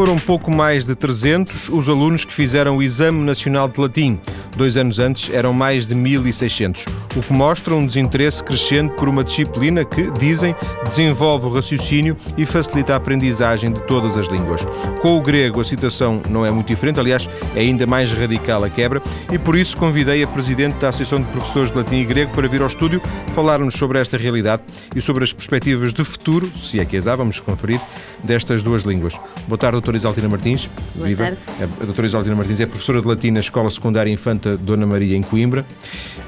foram 0.00 0.16
pouco 0.16 0.50
mais 0.50 0.86
de 0.86 0.94
300 0.94 1.68
os 1.68 1.86
alunos 1.86 2.24
que 2.24 2.32
fizeram 2.32 2.78
o 2.78 2.82
Exame 2.82 3.22
Nacional 3.22 3.68
de 3.68 3.78
Latim. 3.78 4.18
Dois 4.56 4.74
anos 4.78 4.98
antes 4.98 5.28
eram 5.30 5.52
mais 5.52 5.86
de 5.86 5.94
1.600, 5.94 6.88
o 7.14 7.20
que 7.20 7.32
mostra 7.34 7.74
um 7.74 7.84
desinteresse 7.84 8.42
crescente 8.42 8.94
por 8.94 9.10
uma 9.10 9.22
disciplina 9.22 9.84
que, 9.84 10.10
dizem, 10.12 10.56
desenvolve 10.88 11.46
o 11.46 11.50
raciocínio 11.50 12.16
e 12.36 12.46
facilita 12.46 12.94
a 12.94 12.96
aprendizagem 12.96 13.72
de 13.72 13.82
todas 13.82 14.16
as 14.16 14.28
línguas. 14.28 14.64
Com 15.02 15.18
o 15.18 15.22
grego, 15.22 15.60
a 15.60 15.64
situação 15.64 16.22
não 16.30 16.46
é 16.46 16.50
muito 16.50 16.68
diferente, 16.68 16.98
aliás, 16.98 17.28
é 17.54 17.60
ainda 17.60 17.86
mais 17.86 18.10
radical 18.12 18.64
a 18.64 18.70
quebra, 18.70 19.02
e 19.30 19.38
por 19.38 19.54
isso 19.54 19.76
convidei 19.76 20.22
a 20.22 20.26
Presidente 20.26 20.78
da 20.78 20.88
Associação 20.88 21.20
de 21.20 21.30
Professores 21.30 21.70
de 21.70 21.76
Latim 21.76 21.96
e 21.96 22.04
Grego 22.04 22.32
para 22.32 22.48
vir 22.48 22.62
ao 22.62 22.68
estúdio 22.68 23.02
falar-nos 23.32 23.74
sobre 23.74 23.98
esta 23.98 24.16
realidade 24.16 24.62
e 24.96 25.00
sobre 25.00 25.24
as 25.24 25.32
perspectivas 25.32 25.92
de 25.92 26.04
futuro, 26.04 26.50
se 26.56 26.80
é 26.80 26.84
que 26.84 26.96
as 26.96 27.06
há, 27.06 27.14
vamos 27.14 27.38
conferir, 27.38 27.80
destas 28.24 28.62
duas 28.62 28.82
línguas. 28.82 29.18
Boa 29.46 29.58
tarde, 29.58 29.78
doutora 29.90 29.96
Isaltina 29.96 30.28
Martins. 30.28 30.68
Boa 30.94 31.08
Viva. 31.08 31.24
Tarde. 31.24 31.38
A 31.80 31.84
doutora 31.84 32.06
Isaltina 32.06 32.36
Martins 32.36 32.60
é 32.60 32.66
professora 32.66 33.00
de 33.00 33.08
latim 33.08 33.30
na 33.30 33.40
Escola 33.40 33.68
Secundária 33.70 34.10
Infanta 34.10 34.56
Dona 34.56 34.86
Maria, 34.86 35.16
em 35.16 35.22
Coimbra. 35.22 35.64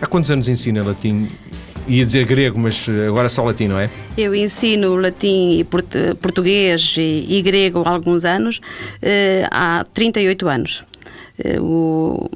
Há 0.01 0.07
quantos 0.07 0.31
anos 0.31 0.49
ensina 0.49 0.85
latim? 0.85 1.29
Ia 1.87 2.07
dizer 2.07 2.25
grego, 2.25 2.59
mas 2.61 2.87
agora 3.09 3.29
só 3.29 3.45
latim, 3.45 3.69
não 3.69 3.79
é? 3.79 3.91
Eu 4.17 4.35
ensino 4.35 4.95
latim 4.95 5.59
e 5.59 5.65
português 5.65 6.95
e, 6.97 7.43
grego 7.43 7.83
há 7.85 7.91
alguns 7.91 8.25
anos, 8.25 8.61
eh, 9.01 9.47
há 9.51 9.85
38 9.93 10.49
anos. 10.49 10.85
Eh, 11.43 11.59
o, 11.61 12.31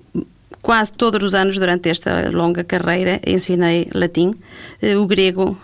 quase 0.67 0.93
todos 0.93 1.23
os 1.23 1.33
anos 1.33 1.57
durante 1.57 1.89
esta 1.89 2.29
longa 2.33 2.65
carreira 2.65 3.21
ensinei 3.25 3.87
latim, 3.95 4.35
eh, 4.83 4.97
o 4.97 5.07
grego 5.07 5.57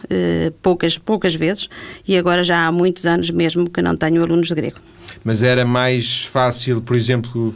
poucas, 0.62 0.96
poucas 0.96 1.34
vezes 1.34 1.68
e 2.06 2.16
agora 2.16 2.44
já 2.44 2.68
há 2.68 2.70
muitos 2.70 3.04
anos 3.04 3.28
mesmo 3.30 3.68
que 3.68 3.82
não 3.82 3.96
tenho 3.96 4.22
alunos 4.22 4.46
de 4.46 4.54
grego. 4.54 4.76
Mas 5.24 5.42
era 5.42 5.64
mais 5.64 6.24
fácil, 6.26 6.80
por 6.80 6.94
exemplo, 6.94 7.52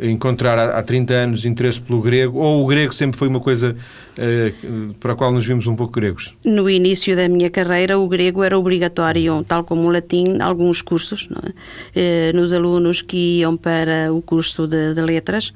encontrar 0.00 0.58
há 0.58 0.82
30 0.82 1.12
anos 1.12 1.44
interesse 1.44 1.80
pelo 1.80 2.00
grego, 2.00 2.38
ou 2.38 2.64
o 2.64 2.66
grego 2.66 2.92
sempre 2.92 3.18
foi 3.18 3.28
uma 3.28 3.40
coisa 3.40 3.76
uh, 4.16 4.94
para 4.94 5.12
a 5.12 5.16
qual 5.16 5.30
nos 5.30 5.44
vimos 5.44 5.66
um 5.66 5.76
pouco 5.76 5.92
gregos? 5.92 6.34
No 6.44 6.70
início 6.70 7.14
da 7.14 7.28
minha 7.28 7.50
carreira, 7.50 7.98
o 7.98 8.08
grego 8.08 8.42
era 8.42 8.58
obrigatório, 8.58 9.44
tal 9.46 9.64
como 9.64 9.82
o 9.82 9.90
latim, 9.90 10.40
alguns 10.40 10.80
cursos, 10.80 11.28
é? 11.94 12.30
uh, 12.30 12.36
nos 12.36 12.52
alunos 12.52 13.02
que 13.02 13.40
iam 13.40 13.56
para 13.56 14.12
o 14.12 14.22
curso 14.22 14.66
de, 14.66 14.94
de 14.94 15.00
letras. 15.02 15.52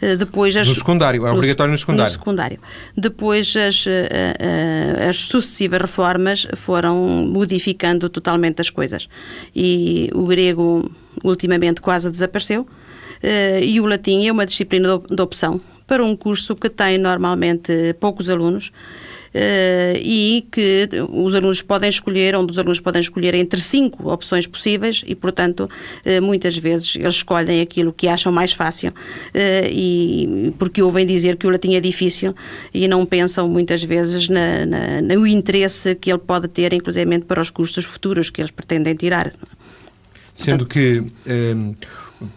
Uh, 0.00 0.16
depois 0.16 0.56
as, 0.56 0.68
no 0.68 0.74
secundário, 0.74 1.26
é 1.26 1.32
obrigatório 1.32 1.72
no 1.72 1.78
secundário. 1.78 2.12
No 2.12 2.18
secundário. 2.18 2.58
Depois 2.96 3.54
as, 3.56 3.84
as 5.08 5.16
sucessivas 5.16 5.80
reformas 5.80 6.46
foram 6.56 6.96
modificando 7.26 8.08
totalmente 8.08 8.60
as 8.60 8.70
coisas. 8.70 9.08
E 9.54 10.10
o 10.14 10.24
grego 10.24 10.90
ultimamente 11.24 11.80
quase 11.80 12.10
desapareceu 12.10 12.66
e 13.62 13.80
o 13.80 13.86
latim 13.86 14.26
é 14.26 14.32
uma 14.32 14.46
disciplina 14.46 14.98
de 14.98 15.22
opção 15.22 15.60
para 15.86 16.04
um 16.04 16.14
curso 16.14 16.54
que 16.54 16.68
tem 16.68 16.98
normalmente 16.98 17.94
poucos 17.98 18.28
alunos 18.28 18.70
Uh, 19.28 19.92
e 20.00 20.46
que 20.50 20.88
os 21.10 21.34
alunos 21.34 21.60
podem 21.60 21.90
escolher, 21.90 22.34
onde 22.34 22.50
os 22.50 22.58
alunos 22.58 22.80
podem 22.80 23.02
escolher 23.02 23.34
entre 23.34 23.60
cinco 23.60 24.10
opções 24.10 24.46
possíveis 24.46 25.02
e, 25.06 25.14
portanto, 25.14 25.68
uh, 25.68 26.22
muitas 26.22 26.56
vezes 26.56 26.96
eles 26.96 27.16
escolhem 27.16 27.60
aquilo 27.60 27.92
que 27.92 28.08
acham 28.08 28.32
mais 28.32 28.54
fácil 28.54 28.90
e 29.70 30.52
porque 30.58 30.82
ouvem 30.82 31.04
dizer 31.04 31.36
que 31.36 31.46
o 31.46 31.50
latim 31.50 31.74
é 31.74 31.80
difícil 31.80 32.34
e 32.72 32.88
não 32.88 33.04
pensam 33.04 33.46
muitas 33.46 33.84
vezes 33.84 34.30
na, 34.30 34.64
na, 34.64 35.02
no 35.02 35.26
interesse 35.26 35.94
que 35.94 36.10
ele 36.10 36.20
pode 36.20 36.48
ter, 36.48 36.72
inclusive 36.72 37.18
para 37.20 37.42
os 37.42 37.50
cursos 37.50 37.84
futuros 37.84 38.30
que 38.30 38.40
eles 38.40 38.50
pretendem 38.50 38.94
tirar. 38.94 39.34
Sendo 40.34 40.64
que 40.64 41.04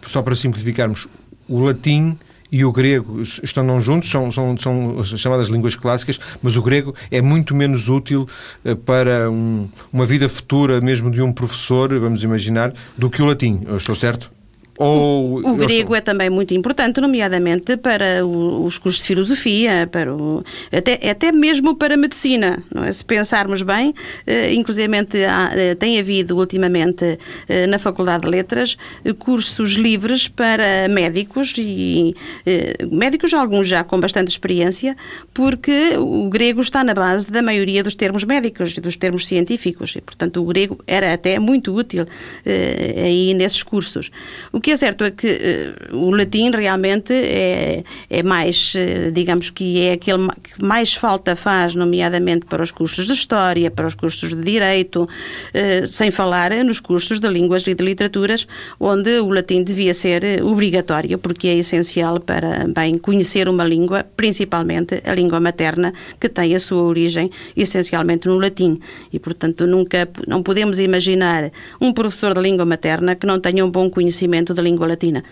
só 0.06 0.22
para 0.22 0.34
simplificarmos, 0.34 1.08
o 1.48 1.60
latim 1.60 2.18
e 2.50 2.64
o 2.66 2.70
grego 2.70 3.22
estão 3.22 3.64
não 3.64 3.80
juntos, 3.80 4.10
são, 4.10 4.30
são, 4.30 4.56
são 4.58 5.04
chamadas 5.04 5.48
línguas 5.48 5.74
clássicas, 5.74 6.20
mas 6.42 6.54
o 6.56 6.62
grego 6.62 6.94
é 7.10 7.22
muito 7.22 7.54
menos 7.54 7.88
útil 7.88 8.28
uh, 8.64 8.76
para 8.76 9.30
um, 9.30 9.68
uma 9.90 10.04
vida 10.04 10.28
futura, 10.28 10.78
mesmo 10.80 11.10
de 11.10 11.22
um 11.22 11.32
professor, 11.32 11.98
vamos 11.98 12.22
imaginar, 12.22 12.74
do 12.96 13.08
que 13.08 13.22
o 13.22 13.24
latim. 13.24 13.62
Eu 13.66 13.78
estou 13.78 13.94
certo? 13.94 14.30
Ou 14.78 15.38
o, 15.38 15.56
grego 15.56 15.94
estou... 15.94 15.96
é 15.96 16.00
também 16.00 16.30
muito 16.30 16.54
importante, 16.54 17.00
nomeadamente 17.00 17.76
para 17.76 18.24
o, 18.24 18.64
os 18.64 18.78
cursos 18.78 19.02
de 19.02 19.08
filosofia, 19.08 19.88
para 19.90 20.14
o, 20.14 20.42
até, 20.72 21.10
até 21.10 21.30
mesmo 21.30 21.76
para 21.76 21.94
a 21.94 21.96
medicina. 21.96 22.62
Não 22.74 22.82
é? 22.82 22.90
Se 22.90 23.04
pensarmos 23.04 23.62
bem, 23.62 23.94
eh, 24.26 24.52
inclusive 24.54 24.88
eh, 24.96 25.74
tem 25.74 25.98
havido 25.98 26.36
ultimamente 26.36 27.18
eh, 27.48 27.66
na 27.66 27.78
Faculdade 27.78 28.22
de 28.22 28.30
Letras 28.30 28.76
eh, 29.04 29.12
cursos 29.12 29.72
livres 29.74 30.26
para 30.26 30.88
médicos 30.88 31.54
e 31.58 32.16
eh, 32.46 32.76
médicos, 32.90 33.34
alguns 33.34 33.68
já 33.68 33.84
com 33.84 34.00
bastante 34.00 34.28
experiência, 34.28 34.96
porque 35.34 35.96
o 35.98 36.28
grego 36.28 36.60
está 36.60 36.82
na 36.82 36.94
base 36.94 37.30
da 37.30 37.42
maioria 37.42 37.82
dos 37.82 37.94
termos 37.94 38.24
médicos 38.24 38.76
e 38.76 38.80
dos 38.80 38.96
termos 38.96 39.26
científicos 39.26 39.94
e, 39.94 40.00
portanto, 40.00 40.42
o 40.42 40.46
grego 40.46 40.78
era 40.86 41.12
até 41.12 41.38
muito 41.38 41.74
útil 41.74 42.06
eh, 42.44 42.94
aí 43.04 43.34
nesses 43.34 43.62
cursos. 43.62 44.10
O 44.52 44.60
que 44.60 44.71
é 44.72 44.76
certo 44.76 45.04
é 45.04 45.10
que 45.10 45.76
uh, 45.90 45.96
o 45.96 46.10
latim 46.10 46.50
realmente 46.50 47.12
é, 47.12 47.84
é 48.08 48.22
mais, 48.22 48.74
uh, 48.74 49.12
digamos 49.12 49.50
que 49.50 49.80
é 49.80 49.92
aquele 49.92 50.28
que 50.42 50.64
mais 50.64 50.94
falta 50.94 51.36
faz, 51.36 51.74
nomeadamente 51.74 52.46
para 52.46 52.62
os 52.62 52.70
cursos 52.70 53.06
de 53.06 53.12
História, 53.12 53.70
para 53.70 53.86
os 53.86 53.94
cursos 53.94 54.30
de 54.30 54.42
Direito, 54.42 55.02
uh, 55.04 55.86
sem 55.86 56.10
falar 56.10 56.52
nos 56.64 56.80
cursos 56.80 57.20
de 57.20 57.28
Línguas 57.28 57.66
e 57.66 57.74
de 57.74 57.84
Literaturas, 57.84 58.46
onde 58.80 59.20
o 59.20 59.28
latim 59.28 59.62
devia 59.62 59.92
ser 59.92 60.42
obrigatório, 60.42 61.18
porque 61.18 61.48
é 61.48 61.56
essencial 61.56 62.18
para, 62.20 62.66
bem, 62.68 62.96
conhecer 62.96 63.48
uma 63.48 63.64
língua, 63.64 64.04
principalmente 64.16 65.02
a 65.04 65.14
língua 65.14 65.38
materna, 65.38 65.92
que 66.18 66.28
tem 66.28 66.54
a 66.54 66.60
sua 66.60 66.82
origem 66.82 67.30
essencialmente 67.56 68.26
no 68.26 68.38
latim. 68.38 68.80
E, 69.12 69.18
portanto, 69.18 69.66
nunca, 69.66 70.08
não 70.26 70.42
podemos 70.42 70.78
imaginar 70.78 71.50
um 71.80 71.92
professor 71.92 72.34
de 72.34 72.40
língua 72.40 72.64
materna 72.64 73.14
que 73.14 73.26
não 73.26 73.38
tenha 73.38 73.64
um 73.64 73.70
bom 73.70 73.90
conhecimento 73.90 74.51
da 74.54 74.62
língua 74.62 74.86
latina 74.86 75.22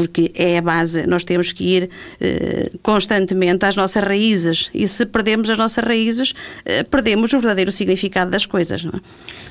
porque 0.00 0.32
é 0.34 0.56
a 0.56 0.62
base. 0.62 1.06
Nós 1.06 1.24
temos 1.24 1.52
que 1.52 1.62
ir 1.62 1.90
eh, 2.18 2.70
constantemente 2.82 3.66
às 3.66 3.76
nossas 3.76 4.02
raízes 4.02 4.70
e 4.72 4.88
se 4.88 5.04
perdemos 5.04 5.50
as 5.50 5.58
nossas 5.58 5.84
raízes, 5.84 6.32
eh, 6.64 6.82
perdemos 6.84 7.30
o 7.34 7.38
verdadeiro 7.38 7.70
significado 7.70 8.30
das 8.30 8.46
coisas. 8.46 8.82
É? 8.86 8.98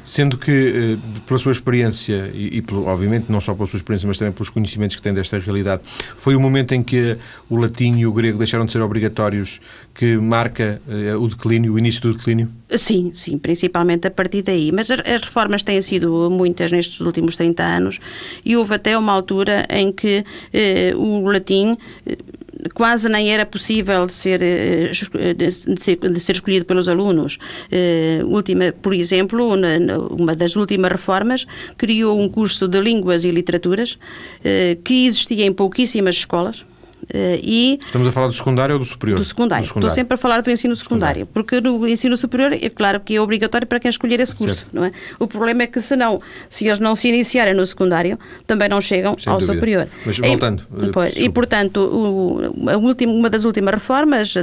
Sendo 0.04 0.40
que, 0.40 0.98
eh, 0.98 1.20
pela 1.28 1.38
sua 1.38 1.52
experiência 1.52 2.32
e, 2.34 2.58
e 2.58 2.62
pelo, 2.64 2.88
obviamente 2.88 3.32
não 3.32 3.40
só 3.40 3.54
pela 3.54 3.68
sua 3.68 3.78
experiência, 3.78 4.08
mas 4.08 4.18
também 4.18 4.34
pelos 4.34 4.50
conhecimentos 4.50 4.96
que 4.96 5.04
tem 5.04 5.14
desta 5.14 5.38
realidade, 5.38 5.84
foi 6.18 6.36
o 6.36 6.40
momento 6.40 6.74
em 6.74 6.82
que 6.82 7.16
o 7.48 7.56
latim 7.56 8.00
e 8.00 8.08
o 8.08 8.12
grego 8.12 8.40
deixaram 8.40 8.66
de 8.66 8.72
ser 8.72 8.82
obrigatórios 8.82 9.62
que 10.00 10.16
marca 10.16 10.82
o 11.20 11.28
declínio, 11.28 11.74
o 11.74 11.78
início 11.78 12.00
do 12.00 12.14
declínio? 12.14 12.48
Sim, 12.78 13.12
sim, 13.14 13.38
principalmente 13.38 14.08
a 14.08 14.12
partir 14.12 14.44
daí. 14.44 14.72
Mas 14.72 14.90
as 14.90 15.22
reformas 15.22 15.62
têm 15.62 15.82
sido 15.82 16.30
muitas 16.30 16.72
nestes 16.72 17.02
últimos 17.02 17.36
30 17.36 17.62
anos 17.62 18.00
e 18.46 18.56
houve 18.56 18.76
até 18.76 18.98
uma 18.98 19.12
altura 19.12 19.68
em 19.70 19.92
que 19.92 20.24
eh, 20.54 20.94
o 20.96 21.26
latim 21.26 21.76
eh, 22.06 22.18
quase 22.74 23.10
nem 23.10 23.30
era 23.30 23.46
possível 23.46 24.08
ser, 24.08 24.42
eh, 24.42 24.94
de 25.36 25.52
ser, 25.82 25.98
de 25.98 26.20
ser 26.22 26.32
escolhido 26.32 26.64
pelos 26.64 26.88
alunos. 26.88 27.38
última, 28.26 28.72
por 28.72 28.94
exemplo, 28.94 29.50
uma 30.18 30.34
das 30.34 30.56
últimas 30.56 30.94
reformas 30.94 31.46
criou 31.76 32.18
um 32.18 32.30
curso 32.30 32.70
de 32.70 32.80
línguas 32.80 33.26
e 33.26 33.32
literaturas 33.32 34.00
que 34.86 35.08
existia 35.08 35.46
em 35.46 35.52
pouquíssimas 35.52 36.16
escolas 36.16 36.64
Uh, 36.64 36.69
e 37.14 37.80
Estamos 37.86 38.08
a 38.08 38.12
falar 38.12 38.28
do 38.28 38.34
secundário 38.34 38.74
ou 38.74 38.80
do 38.80 38.86
superior? 38.86 39.18
Do 39.18 39.24
secundário. 39.24 39.64
do 39.64 39.68
secundário. 39.68 39.88
Estou 39.88 40.02
sempre 40.02 40.16
a 40.16 40.18
falar 40.18 40.42
do 40.42 40.52
ensino 40.52 40.76
secundário, 40.76 41.00
secundário, 41.00 41.26
porque 41.28 41.62
no 41.62 41.88
ensino 41.88 42.16
superior 42.18 42.54
é 42.54 42.70
claro 42.70 43.00
que 43.00 43.16
é 43.16 43.22
obrigatório 43.22 43.68
para 43.68 43.80
quem 43.80 43.90
escolher 43.90 44.20
esse 44.20 44.36
curso, 44.36 44.56
certo. 44.56 44.72
não 44.74 44.84
é? 44.84 44.92
O 45.20 45.28
problema 45.28 45.64
é 45.64 45.68
que 45.68 45.80
se 45.80 45.96
não, 45.96 46.22
se 46.48 46.68
eles 46.68 46.80
não 46.80 46.96
se 46.96 47.08
iniciarem 47.10 47.54
no 47.54 47.66
secundário, 47.66 48.18
também 48.46 48.70
não 48.70 48.82
chegam 48.82 49.18
Sem 49.18 49.32
ao 49.32 49.40
dúvida. 49.40 49.54
superior. 49.54 49.88
Mas 50.06 50.18
voltando. 50.18 50.68
E, 50.78 50.86
eh, 50.86 50.90
pois, 50.92 51.18
e 51.18 51.30
portanto, 51.30 51.78
o, 51.78 52.70
a 52.70 52.78
última, 52.78 53.14
uma 53.14 53.30
das 53.30 53.46
últimas 53.46 53.74
reformas, 53.74 54.34
da, 54.34 54.42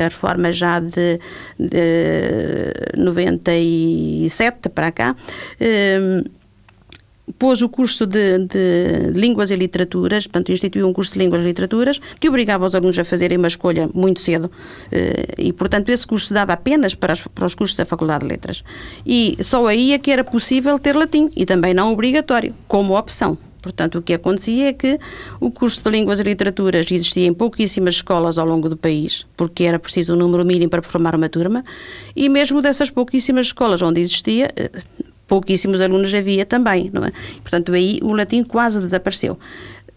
a 0.00 0.04
reforma 0.04 0.52
já 0.52 0.80
de, 0.80 1.20
de 1.58 2.72
97 2.96 4.68
para 4.70 4.90
cá, 4.90 5.16
um, 5.60 6.22
eh, 6.22 6.24
pôs 7.38 7.62
o 7.62 7.68
curso 7.68 8.06
de, 8.06 8.38
de, 8.38 9.10
Línguas 9.12 9.50
e 9.50 9.56
Literaturas, 9.56 10.26
portanto, 10.26 10.52
instituiu 10.52 10.88
um 10.88 10.92
curso 10.92 11.14
de 11.14 11.18
Línguas 11.18 11.42
e 11.42 11.44
Literaturas, 11.44 12.00
que 12.20 12.28
obrigava 12.28 12.66
os 12.66 12.74
alunos 12.74 12.98
a 12.98 13.04
fazerem 13.04 13.38
uma 13.38 13.48
escolha 13.48 13.88
muito 13.92 14.20
cedo. 14.20 14.50
Eh, 14.92 15.34
e, 15.38 15.52
portanto, 15.52 15.88
esse 15.88 16.06
curso 16.06 16.32
dava 16.32 16.52
apenas 16.52 16.94
para, 16.94 17.12
as, 17.12 17.26
para 17.26 17.44
os 17.44 17.54
cursos 17.54 17.76
da 17.76 17.84
Faculdade 17.84 18.24
de 18.24 18.28
Letras. 18.28 18.62
E 19.04 19.36
só 19.40 19.66
aí 19.66 19.92
é 19.92 19.98
que 19.98 20.10
era 20.10 20.24
possível 20.24 20.78
ter 20.78 20.94
latim, 20.94 21.30
e 21.36 21.44
também 21.44 21.74
não 21.74 21.92
obrigatório, 21.92 22.54
como 22.68 22.96
opção. 22.96 23.36
Portanto, 23.66 23.98
o 23.98 24.02
que 24.02 24.14
acontecia 24.14 24.68
é 24.68 24.72
que 24.72 24.96
o 25.40 25.50
curso 25.50 25.82
de 25.82 25.90
Línguas 25.90 26.20
e 26.20 26.22
Literaturas 26.22 26.88
existia 26.88 27.26
em 27.26 27.34
pouquíssimas 27.34 27.96
escolas 27.96 28.38
ao 28.38 28.46
longo 28.46 28.68
do 28.68 28.76
país, 28.76 29.26
porque 29.36 29.64
era 29.64 29.76
preciso 29.76 30.14
um 30.14 30.16
número 30.16 30.44
mínimo 30.44 30.70
para 30.70 30.82
formar 30.82 31.16
uma 31.16 31.28
turma, 31.28 31.64
e 32.14 32.28
mesmo 32.28 32.62
dessas 32.62 32.90
pouquíssimas 32.90 33.46
escolas 33.46 33.82
onde 33.82 34.00
existia, 34.00 34.52
eh, 34.54 34.70
pouquíssimos 35.26 35.80
alunos 35.80 36.12
havia 36.14 36.46
também, 36.46 36.90
não 36.92 37.04
é? 37.04 37.10
Portanto, 37.42 37.72
aí 37.72 37.98
o 38.02 38.12
latim 38.12 38.42
quase 38.44 38.80
desapareceu. 38.80 39.38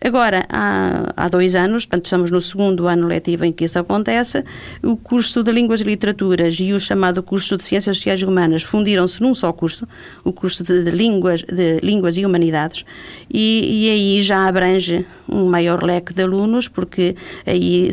Agora, 0.01 0.45
há, 0.47 1.11
há 1.15 1.27
dois 1.27 1.55
anos, 1.55 1.85
portanto, 1.85 2.05
estamos 2.05 2.31
no 2.31 2.39
segundo 2.39 2.87
ano 2.87 3.05
letivo 3.05 3.43
em 3.43 3.51
que 3.51 3.65
isso 3.65 3.77
acontece, 3.77 4.45
o 4.81 4.95
curso 4.95 5.43
de 5.43 5.51
Línguas 5.51 5.81
e 5.81 5.83
Literaturas 5.83 6.55
e 6.57 6.71
o 6.71 6.79
chamado 6.79 7.21
curso 7.21 7.57
de 7.57 7.65
Ciências 7.65 7.97
Sociais 7.97 8.21
e 8.21 8.25
Humanas 8.25 8.63
fundiram-se 8.63 9.21
num 9.21 9.35
só 9.35 9.51
curso, 9.51 9.85
o 10.23 10.31
curso 10.31 10.63
de, 10.63 10.85
de 10.85 10.91
línguas, 10.91 11.43
de 11.43 11.81
línguas 11.81 12.17
e 12.17 12.25
Humanidades, 12.25 12.85
e, 13.29 13.87
e, 13.87 13.91
aí 13.91 14.21
já 14.21 14.47
abrange 14.47 15.05
um 15.27 15.49
maior 15.49 15.83
leque 15.83 16.13
de 16.13 16.23
alunos, 16.23 16.69
porque 16.69 17.15
aí, 17.45 17.89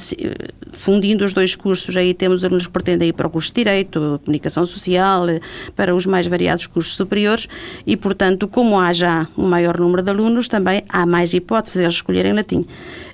fundindo 0.72 1.24
os 1.24 1.32
dois 1.32 1.54
cursos, 1.54 1.96
aí 1.96 2.14
temos 2.14 2.44
alunos 2.44 2.66
que 2.66 2.72
pretendem 2.72 3.08
ir 3.08 3.12
para 3.12 3.26
o 3.26 3.30
curso 3.30 3.50
de 3.50 3.56
Direito, 3.56 4.20
Comunicação 4.24 4.66
Social, 4.66 5.26
para 5.74 5.94
os 5.94 6.06
mais 6.06 6.26
variados 6.26 6.66
cursos 6.66 6.96
superiores, 6.96 7.48
e, 7.86 7.96
portanto, 7.96 8.48
como 8.48 8.78
há 8.78 8.92
já 8.92 9.28
um 9.36 9.48
maior 9.48 9.78
número 9.78 10.02
de 10.02 10.10
alunos, 10.10 10.48
também 10.48 10.82
há 10.88 11.06
mais 11.06 11.32
hipóteses 11.34 11.86
escolherem 11.86 12.32
latim. 12.32 12.66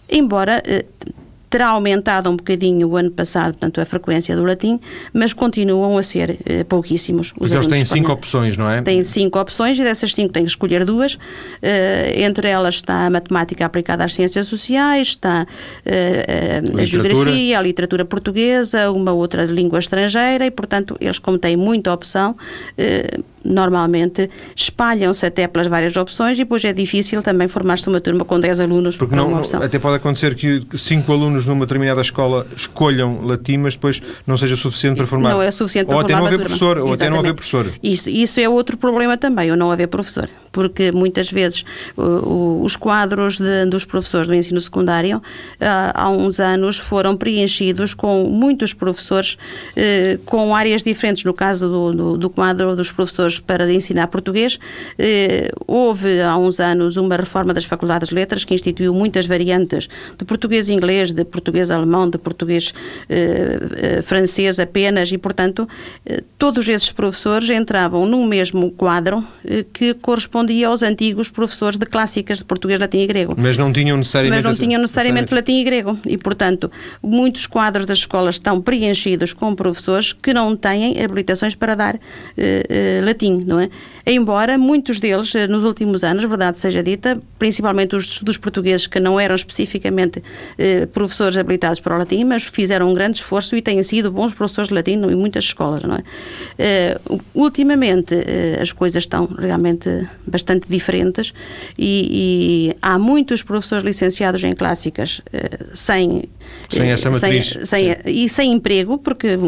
Embora 0.09 0.63
eh, 0.67 0.85
terá 1.53 1.69
aumentado 1.69 2.31
um 2.31 2.37
bocadinho 2.37 2.89
o 2.89 2.97
ano 2.97 3.11
passado, 3.11 3.53
portanto, 3.53 3.79
a 3.79 3.85
frequência 3.85 4.35
do 4.35 4.43
latim, 4.43 4.81
mas 5.13 5.35
continuam 5.35 5.99
a 5.99 6.03
ser 6.03 6.39
eh, 6.47 6.65
pouquíssimos. 6.65 7.31
Porque 7.33 7.53
eles 7.53 7.67
têm 7.67 7.85
cinco 7.85 8.11
opções, 8.11 8.57
não 8.57 8.71
é? 8.71 8.81
Têm 8.81 9.05
cinco 9.05 9.39
opções 9.39 9.79
e 9.79 9.83
dessas 9.83 10.15
cinco 10.15 10.33
têm 10.33 10.45
que 10.45 10.49
escolher 10.49 10.87
duas. 10.87 11.15
Uh, 11.15 11.19
entre 12.17 12.49
elas 12.49 12.77
está 12.77 13.05
a 13.05 13.11
matemática 13.11 13.67
aplicada 13.67 14.03
às 14.03 14.15
ciências 14.15 14.47
sociais, 14.49 15.09
está 15.09 15.43
uh, 15.47 16.79
a, 16.79 16.81
a 16.81 16.85
geografia, 16.87 17.59
a 17.59 17.63
literatura 17.63 18.07
portuguesa, 18.07 18.91
uma 18.91 19.13
outra 19.13 19.45
língua 19.45 19.79
estrangeira 19.79 20.47
e, 20.47 20.51
portanto, 20.51 20.97
eles, 21.03 21.19
como 21.19 21.37
têm 21.37 21.55
muita 21.55 21.93
opção, 21.93 22.35
normalmente 23.45 24.31
espalham-se 24.57 25.27
até 25.27 25.47
pelas 25.47 25.67
várias 25.67 25.97
opções 25.97 26.35
e 26.35 26.43
depois 26.43 26.65
é 26.65 26.73
difícil 26.73 27.23
também 27.23 27.47
formar-se 27.47 27.89
uma 27.89 28.01
turma 28.01 28.25
com 28.25 28.41
10 28.41 28.61
alunos 28.61 28.97
Porque 28.97 29.15
não, 29.15 29.43
até 29.61 29.79
pode 29.79 29.97
acontecer 29.97 30.35
que 30.35 30.63
cinco 30.79 31.13
alunos 31.13 31.42
numa 31.47 31.67
determinada 31.67 32.01
escola 32.01 32.47
escolham 32.57 33.25
latim, 33.25 33.59
mas 33.59 33.75
depois 33.75 34.01
não 34.27 34.37
seja 34.37 34.57
suficiente 34.57 34.97
para 34.97 35.07
formar. 35.07 35.31
Não 35.31 35.43
é 35.43 35.51
suficiente 35.51 35.87
para 35.87 35.97
ou 35.97 36.03
formar 36.03 36.17
até 36.17 36.21
não 36.21 36.27
haver 36.27 36.39
professor, 36.39 36.79
ou 36.79 36.93
até 36.93 37.11
não 37.11 37.19
haver 37.19 37.35
professor. 37.35 37.73
Isso, 37.83 38.11
isso 38.11 38.41
é 38.41 38.49
outro 38.49 38.77
problema 38.77 39.17
também, 39.17 39.51
o 39.51 39.57
não 39.57 39.71
haver 39.71 39.89
professor 39.89 40.29
porque 40.53 40.93
muitas 40.93 41.31
vezes 41.31 41.65
os 41.97 42.77
quadros 42.77 43.39
de, 43.39 43.65
dos 43.67 43.85
professores 43.85 44.29
do 44.29 44.35
ensino 44.35 44.61
secundário 44.61 45.21
ah, 45.59 45.93
há 45.95 46.09
uns 46.11 46.39
anos 46.39 46.79
foram 46.79 47.17
preenchidos 47.17 47.95
com 47.95 48.25
muitos 48.25 48.75
professores 48.75 49.39
eh, 49.75 50.19
com 50.27 50.55
áreas 50.55 50.83
diferentes. 50.83 51.25
No 51.25 51.33
caso 51.33 51.69
do, 51.69 51.93
do, 51.93 52.19
do, 52.19 52.31
quadro 52.31 52.77
dos 52.77 52.93
professores 52.93 53.41
para 53.41 53.73
ensinar 53.73 54.09
português, 54.09 54.59
eh, 54.99 55.51
houve 55.67 56.21
há 56.21 56.37
uns 56.37 56.61
anos 56.61 56.97
uma 56.97 57.17
reforma 57.17 57.55
das 57.55 57.65
faculdades 57.65 58.11
de 58.11 58.15
letras 58.15 58.45
que 58.45 58.53
instituiu 58.53 58.93
muitas 58.93 59.25
variantes 59.27 59.89
de 60.19 60.25
português 60.25 60.69
e 60.69 60.75
inglês, 60.75 61.13
de 61.13 61.25
português 61.33 61.71
alemão, 61.71 62.09
de 62.09 62.19
português 62.19 62.73
eh, 63.09 64.01
francês 64.03 64.61
apenas 64.61 65.11
e, 65.11 65.19
portanto, 65.19 65.69
todos 66.39 66.69
esses 66.69 66.93
professores 66.93 67.51
entravam 67.51 68.07
num 68.07 68.27
mesmo 68.27 68.71
quadro 68.71 69.25
que 69.73 69.95
correspondia 69.95 70.69
aos 70.69 70.83
antigos 70.83 71.29
professores 71.31 71.79
de 71.79 71.87
clássicas 71.87 72.39
de 72.39 72.45
português, 72.45 72.79
latim 72.79 73.01
e 73.01 73.07
grego. 73.07 73.35
Mas 73.37 73.57
não 73.57 73.73
tinham 73.73 73.97
necessariamente... 73.97 74.45
Mas 74.45 74.53
não 74.53 74.59
tinham 74.59 74.81
necessariamente 74.81 75.35
latim 75.35 75.61
e 75.61 75.65
grego. 75.65 75.99
E, 76.07 76.19
portanto, 76.19 76.71
muitos 77.03 77.47
quadros 77.47 77.87
das 77.87 77.99
escolas 77.99 78.35
estão 78.37 78.61
preenchidos 78.61 79.33
com 79.33 79.55
professores 79.55 80.13
que 80.13 80.35
não 80.35 80.55
têm 80.55 81.03
habilitações 81.03 81.55
para 81.55 81.75
dar 81.75 81.99
latim, 83.05 83.43
não 83.47 83.59
é? 83.59 83.71
Embora 84.07 84.59
muitos 84.59 85.01
deles, 85.01 85.33
nos 85.49 85.65
últimos 85.65 86.05
anos, 86.05 86.25
verdade 86.25 86.59
seja 86.59 86.83
dita, 86.83 87.21
principalmente 87.39 87.97
os 87.97 88.21
dos 88.21 88.37
portugueses 88.37 88.87
que 88.87 89.01
não 89.01 89.19
eram 89.19 89.35
especificamente 89.35 90.23
professores 90.93 91.22
habilitados 91.37 91.81
para 91.81 91.95
o 91.95 91.99
latim, 91.99 92.25
mas 92.25 92.45
fizeram 92.45 92.91
um 92.91 92.95
grande 92.95 93.19
esforço 93.19 93.57
e 93.57 93.63
têm 93.63 93.83
sido 93.83 94.11
bons 94.11 94.35
professores 94.35 94.69
de 94.69 94.75
latim 94.75 94.93
em 94.93 95.15
muitas 95.17 95.45
escolas, 95.45 95.83
não 95.83 95.97
é? 95.97 96.03
ultimamente, 97.35 98.15
as 98.61 98.73
coisas 98.73 99.03
estão 99.03 99.27
realmente 99.27 100.09
bastante 100.27 100.69
diferentes 100.69 101.33
e, 101.79 102.71
e, 102.71 102.77
há 102.81 102.99
muitos 102.99 103.43
professores 103.43 103.85
licenciados 103.85 104.43
em 104.45 104.55
clássicas 104.55 105.19
uh, 105.19 105.71
sem 105.75 106.25
sem 106.69 106.91
essa 106.91 107.11
matriz 107.11 107.59
sem, 107.65 107.95
sem, 107.95 107.97
e 108.07 108.29
sem 108.29 108.53
emprego 108.53 108.99
porque 108.99 109.39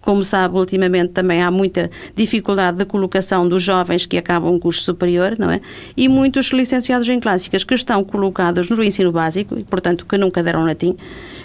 como 0.00 0.24
sabe 0.24 0.56
ultimamente 0.56 1.12
também 1.12 1.42
há 1.42 1.50
muita 1.50 1.90
dificuldade 2.14 2.78
de 2.78 2.84
colocação 2.84 3.48
dos 3.48 3.62
jovens 3.62 4.06
que 4.06 4.16
acabam 4.16 4.52
um 4.52 4.58
curso 4.58 4.82
superior 4.82 5.36
não 5.38 5.50
é 5.50 5.60
e 5.96 6.08
muitos 6.08 6.46
licenciados 6.52 7.08
em 7.08 7.18
clássicas 7.18 7.64
que 7.64 7.74
estão 7.74 8.04
colocados 8.04 8.68
no 8.70 8.82
ensino 8.82 9.10
básico 9.10 9.58
e 9.58 9.64
portanto 9.64 10.06
que 10.06 10.16
nunca 10.16 10.42
deram 10.42 10.65
latim 10.66 10.96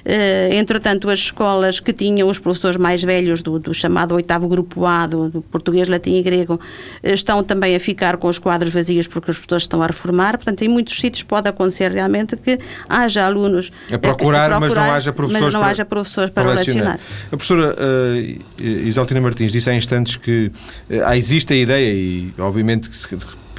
Uh, 0.01 0.53
entretanto, 0.53 1.09
as 1.09 1.19
escolas 1.19 1.79
que 1.79 1.93
tinham 1.93 2.27
os 2.27 2.39
professores 2.39 2.77
mais 2.77 3.03
velhos 3.03 3.41
do, 3.41 3.59
do 3.59 3.73
chamado 3.73 4.15
oitavo 4.15 4.47
grupo 4.47 4.85
A, 4.85 5.05
do, 5.05 5.29
do, 5.29 5.41
português, 5.43 5.87
latim 5.87 6.15
e 6.15 6.23
grego, 6.23 6.55
uh, 6.55 6.59
estão 7.03 7.43
também 7.43 7.75
a 7.75 7.79
ficar 7.79 8.17
com 8.17 8.27
os 8.27 8.39
quadros 8.39 8.73
vazios 8.73 9.07
porque 9.07 9.29
os 9.29 9.37
professores 9.37 9.63
estão 9.63 9.81
a 9.81 9.87
reformar. 9.87 10.37
Portanto, 10.37 10.63
em 10.63 10.67
muitos 10.67 10.99
sítios 10.99 11.23
pode 11.23 11.47
acontecer 11.47 11.91
realmente 11.91 12.35
que 12.35 12.59
haja 12.89 13.25
alunos 13.25 13.71
a 13.91 13.97
procurar, 13.97 14.51
a, 14.51 14.57
a 14.57 14.59
procurar 14.59 14.59
mas 14.59 14.73
não 14.73 14.91
haja 14.91 15.13
professores, 15.13 15.43
mas 15.43 15.53
não 15.53 15.61
para, 15.61 15.69
haja 15.69 15.85
professores 15.85 16.29
para, 16.31 16.43
para 16.45 16.59
lecionar. 16.59 16.99
A 17.27 17.37
professora 17.37 17.75
uh, 17.75 18.61
Isaltina 18.87 19.21
Martins 19.21 19.51
disse 19.51 19.69
há 19.69 19.75
instantes 19.75 20.15
que 20.15 20.51
uh, 20.89 21.13
existe 21.13 21.53
a 21.53 21.55
ideia, 21.55 21.93
e 21.93 22.33
obviamente 22.39 22.89
que 22.89 22.95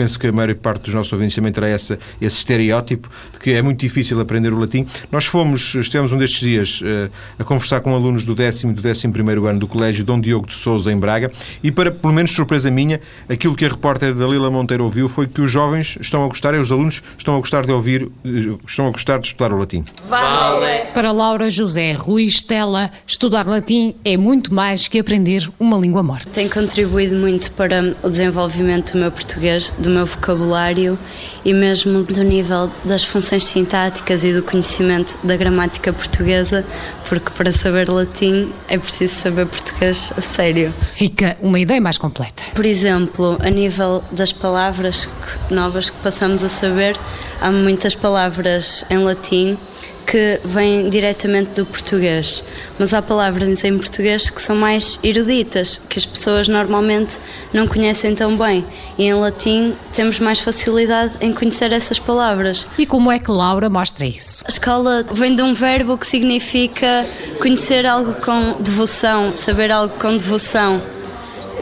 penso 0.03 0.19
que 0.19 0.27
a 0.27 0.33
maior 0.33 0.53
parte 0.57 0.83
dos 0.83 0.95
nossos 0.95 1.13
ouvintes 1.13 1.37
também 1.37 1.53
terá 1.53 1.69
essa, 1.69 1.97
esse 2.21 2.39
estereótipo 2.39 3.09
de 3.33 3.39
que 3.39 3.53
é 3.53 3.63
muito 3.63 3.79
difícil 3.79 4.19
aprender 4.19 4.53
o 4.53 4.59
latim. 4.59 4.85
Nós 5.13 5.27
fomos, 5.27 5.77
estivemos 5.77 6.11
um 6.11 6.19
destes 6.19 6.41
dias 6.41 6.81
uh, 6.81 7.09
a 7.39 7.45
conversar 7.45 7.81
com 7.83 7.95
alunos 7.95 8.25
do 8.25 8.35
décimo 8.35 8.73
e 8.73 8.75
do 8.75 8.83
décimo 8.83 9.13
primeiro 9.13 9.47
ano 9.47 9.61
do 9.61 9.69
Colégio 9.69 10.05
Dom 10.05 10.21
Diogo 10.21 10.49
de 10.49 10.55
Souza, 10.55 10.91
em 10.91 10.99
Braga, 10.99 11.31
e 11.63 11.71
para, 11.71 11.93
pelo 11.93 12.13
menos 12.13 12.33
surpresa 12.33 12.69
minha, 12.69 12.99
aquilo 13.29 13.55
que 13.55 13.65
a 13.65 13.69
repórter 13.69 14.13
Dalila 14.13 14.51
Monteiro 14.51 14.83
ouviu 14.83 15.09
foi 15.09 15.29
que 15.29 15.41
os 15.41 15.49
jovens 15.49 15.97
estão 16.01 16.25
a 16.25 16.27
gostar, 16.27 16.53
e 16.55 16.59
os 16.59 16.73
alunos 16.73 17.01
estão 17.17 17.37
a 17.37 17.39
gostar 17.39 17.65
de 17.65 17.71
ouvir, 17.71 18.11
eh, 18.25 18.57
estão 18.67 18.89
a 18.89 18.91
gostar 18.91 19.21
de 19.21 19.29
estudar 19.29 19.53
o 19.53 19.57
latim. 19.57 19.85
Vale! 20.09 20.87
Para 20.93 21.13
Laura 21.13 21.49
José 21.49 21.93
Rui 21.93 22.25
Estela, 22.25 22.91
estudar 23.07 23.47
latim 23.47 23.95
é 24.05 24.17
muito 24.17 24.53
mais 24.53 24.89
que 24.89 24.99
aprender 24.99 25.49
uma 25.61 25.79
língua 25.79 26.03
morta. 26.03 26.29
Tem 26.31 26.49
contribuído 26.49 27.15
muito 27.15 27.53
para 27.53 27.95
o 28.03 28.11
desenvolvimento 28.11 28.95
do 28.95 28.99
meu 28.99 29.13
português, 29.13 29.73
do 29.79 29.91
meu 29.93 30.07
vocabulário 30.07 30.99
e 31.45 31.53
mesmo 31.53 32.03
do 32.03 32.23
nível 32.23 32.71
das 32.85 33.05
funções 33.05 33.45
sintáticas 33.45 34.25
e 34.25 34.33
do 34.33 34.43
conhecimento 34.43 35.19
da 35.23 35.37
gramática 35.37 35.93
portuguesa, 35.93 36.65
porque 37.09 37.31
para 37.31 37.53
saber 37.53 37.89
latim 37.89 38.53
é 38.69 38.79
preciso 38.79 39.15
saber 39.15 39.47
português 39.47 40.13
a 40.17 40.21
sério. 40.21 40.75
Fica 40.93 41.37
uma 41.41 41.61
ideia 41.61 41.81
mais 41.81 41.99
completa. 41.99 42.43
Por 42.55 42.65
exemplo, 42.65 43.39
a 43.41 43.51
nível 43.51 44.03
das 44.11 44.33
palavras 44.33 45.09
novas 45.51 45.91
que 45.91 45.99
passamos 45.99 46.43
a 46.43 46.49
saber, 46.49 46.97
há 47.41 47.51
muitas 47.51 47.95
palavras 47.95 48.85
em 48.91 48.99
latim 48.99 49.59
que 50.07 50.41
vêm 50.45 50.89
diretamente 50.89 51.51
do 51.51 51.67
português, 51.67 52.45
mas 52.79 52.93
há 52.93 53.01
palavras 53.01 53.65
em 53.65 53.79
português 53.79 54.31
que 54.31 54.41
são 54.41 54.57
mais 54.57 54.99
eruditas, 55.03 55.81
que 55.89 55.99
as 55.99 56.07
pessoas 56.07 56.49
normalmente 56.49 57.19
não 57.53 57.67
conhecem 57.67 58.15
tão 58.15 58.37
bem. 58.37 58.65
E 58.99 59.05
em 59.05 59.15
latim 59.15 59.75
temos 59.93 60.19
mais 60.19 60.39
facilidade 60.39 61.13
em 61.21 61.33
conhecer 61.33 61.73
essas 61.73 61.99
palavras. 61.99 62.67
E 62.77 62.87
como 62.87 63.11
é 63.11 63.19
que 63.19 63.31
Laura 63.31 63.69
mostra 63.69 64.05
isso? 64.05 64.43
A 64.47 64.49
escola 64.49 65.05
vem 65.13 65.35
de 65.35 65.43
um 65.43 65.55
verbo 65.55 65.97
que 65.97 66.07
significa 66.07 67.07
conhecer 67.41 67.87
algo 67.87 68.15
com 68.15 68.61
devoção, 68.61 69.35
saber 69.35 69.71
algo 69.71 69.95
com 69.99 70.17
devoção, 70.17 70.83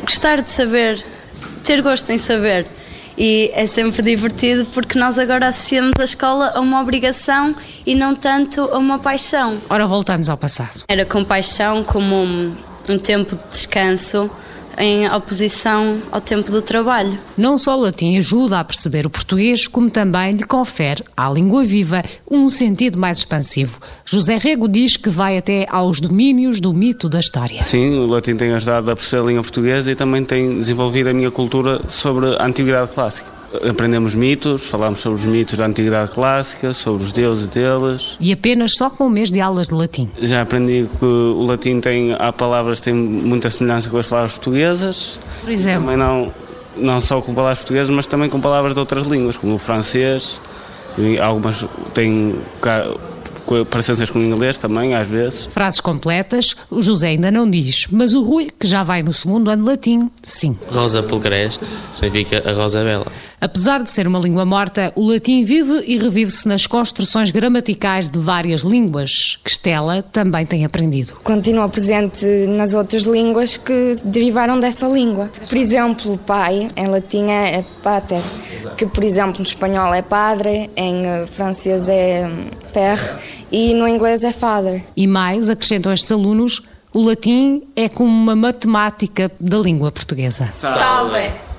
gostar 0.03 0.43
de 0.43 0.51
saber, 0.51 1.05
ter 1.63 1.81
gosto 1.83 2.11
em 2.11 2.19
saber 2.19 2.67
e 3.23 3.51
é 3.53 3.67
sempre 3.67 4.01
divertido 4.01 4.65
porque 4.73 4.99
nós 4.99 5.19
agora 5.19 5.49
associamos 5.49 5.93
a 6.01 6.05
escola 6.05 6.53
a 6.55 6.61
uma 6.61 6.81
obrigação 6.81 7.55
e 7.85 7.95
não 7.95 8.15
tanto 8.15 8.63
a 8.63 8.79
uma 8.79 8.99
paixão. 8.99 9.61
Ora, 9.69 9.87
voltamos 9.87 10.31
ao 10.31 10.39
passado. 10.39 10.85
Era 10.89 11.05
com 11.05 11.23
paixão 11.23 11.85
como 11.85 12.17
um, 12.17 12.57
um 12.89 12.99
tempo 12.99 13.37
de 13.37 13.43
descanso 13.51 14.31
em 14.81 15.09
oposição 15.09 16.01
ao 16.11 16.21
tempo 16.21 16.51
do 16.51 16.63
trabalho. 16.63 17.19
Não 17.37 17.59
só 17.59 17.77
o 17.79 17.83
latim 17.83 18.17
ajuda 18.19 18.59
a 18.59 18.65
perceber 18.65 19.07
o 19.07 19.11
português, 19.11 19.69
como 19.69 19.91
também 19.91 20.33
lhe 20.33 20.45
confere 20.45 21.05
à 21.17 21.31
língua 21.31 21.65
viva 21.65 22.03
um 22.29 22.49
sentido 22.49 22.99
mais 22.99 23.19
expansivo. 23.19 23.79
José 24.05 24.39
Rego 24.39 24.67
diz 24.67 24.97
que 24.97 25.11
vai 25.11 25.37
até 25.37 25.67
aos 25.69 26.01
domínios 26.01 26.59
do 26.59 26.73
mito 26.73 27.09
da 27.09 27.21
história. 27.21 27.63
Sim, 27.63 27.99
o 27.99 28.07
latim 28.07 28.35
tem 28.37 28.53
ajudado 28.53 28.91
a 28.91 28.97
perceber 28.97 29.23
a 29.23 29.27
língua 29.27 29.43
portuguesa 29.43 29.93
e 29.93 29.95
também 29.95 30.25
tem 30.25 30.59
desenvolvido 30.59 31.11
a 31.11 31.13
minha 31.13 31.31
cultura 31.31 31.83
sobre 31.89 32.35
a 32.37 32.47
antiguidade 32.47 32.93
clássica 32.93 33.40
aprendemos 33.69 34.15
mitos, 34.15 34.67
falamos 34.67 35.01
sobre 35.01 35.21
os 35.21 35.27
mitos 35.27 35.59
da 35.59 35.67
Antiguidade 35.67 36.13
Clássica, 36.13 36.73
sobre 36.73 37.05
os 37.05 37.13
deuses 37.13 37.49
deles. 37.49 38.17
E 38.21 38.33
apenas 38.33 38.73
só 38.75 38.89
com 38.89 39.07
um 39.07 39.11
mês 39.11 39.31
de 39.31 39.41
aulas 39.41 39.69
de 39.69 39.75
latim? 39.75 40.09
Já 40.21 40.43
aprendi 40.43 40.89
que 40.99 41.05
o 41.05 41.45
latim 41.45 41.81
tem, 41.81 42.15
há 42.19 42.33
palavras 42.33 42.79
que 42.79 42.85
têm 42.85 42.95
muita 42.95 43.51
semelhança 43.51 43.91
com 43.91 43.99
as 43.99 44.07
palavras 44.07 44.33
portuguesas. 44.33 45.19
Por 45.41 45.51
exemplo? 45.51 45.83
Também 45.83 45.97
não, 45.97 46.33
não 46.77 47.01
só 47.01 47.21
com 47.21 47.35
palavras 47.35 47.59
portuguesas, 47.59 47.91
mas 47.91 48.07
também 48.07 48.29
com 48.29 48.41
palavras 48.41 48.75
de 48.75 48.81
outras 48.81 49.07
línguas, 49.07 49.37
como 49.37 49.55
o 49.55 49.59
francês, 49.59 50.41
algumas 51.21 51.65
têm 51.95 52.37
parecenças 53.69 54.09
com 54.11 54.19
o 54.19 54.23
inglês 54.23 54.57
também, 54.57 54.95
às 54.95 55.09
vezes. 55.09 55.47
Frases 55.47 55.81
completas, 55.81 56.55
o 56.71 56.81
José 56.81 57.09
ainda 57.09 57.31
não 57.31 57.51
diz, 57.51 57.87
mas 57.91 58.15
o 58.15 58.23
Rui, 58.23 58.51
que 58.59 58.67
já 58.67 58.83
vai 58.83 59.03
no 59.03 59.13
segundo 59.13 59.51
ano 59.51 59.65
latim, 59.65 60.11
sim. 60.23 60.57
Rosa 60.69 61.03
pulcreste 61.03 61.65
significa 61.93 62.49
a 62.49 62.53
rosa 62.53 62.85
bela. 62.85 63.07
Apesar 63.41 63.83
de 63.83 63.91
ser 63.91 64.07
uma 64.07 64.19
língua 64.19 64.45
morta, 64.45 64.93
o 64.95 65.11
latim 65.11 65.45
vive 65.45 65.83
e 65.87 65.97
revive-se 65.97 66.47
nas 66.47 66.67
construções 66.67 67.31
gramaticais 67.31 68.11
de 68.11 68.19
várias 68.19 68.61
línguas, 68.61 69.39
que 69.43 69.51
Stella 69.51 70.03
também 70.03 70.45
tem 70.45 70.65
aprendido. 70.65 71.15
Continua 71.25 71.69
presente 71.69 72.27
nas 72.47 72.75
outras 72.75 73.05
línguas 73.05 73.57
que 73.57 73.95
derivaram 74.05 74.61
dessa 74.61 74.87
língua. 74.87 75.31
Por 75.49 75.57
exemplo, 75.57 76.19
pai, 76.19 76.71
em 76.77 76.87
latim 76.87 77.31
é 77.31 77.65
pater, 77.83 78.21
que 78.77 78.87
por 78.87 79.03
exemplo 79.03 79.39
no 79.39 79.45
espanhol 79.45 79.95
é 79.95 80.03
padre, 80.03 80.71
em 80.77 81.07
eh, 81.07 81.27
francês 81.27 81.89
é 81.89 82.27
hum, 82.27 82.51
père 82.75 83.17
e 83.51 83.73
no 83.73 83.89
inglês 83.89 84.23
é 84.23 84.33
father. 84.33 84.85
E 84.95 85.07
mais, 85.07 85.49
acrescentam 85.49 85.93
estes 85.93 86.13
alunos, 86.13 86.63
o 86.93 87.03
latim 87.03 87.63
é 87.75 87.89
como 87.89 88.11
uma 88.11 88.37
matemática 88.37 89.31
da 89.41 89.59
língua 89.59 89.91
portuguesa. 89.91 90.51
Salve! 90.53 91.50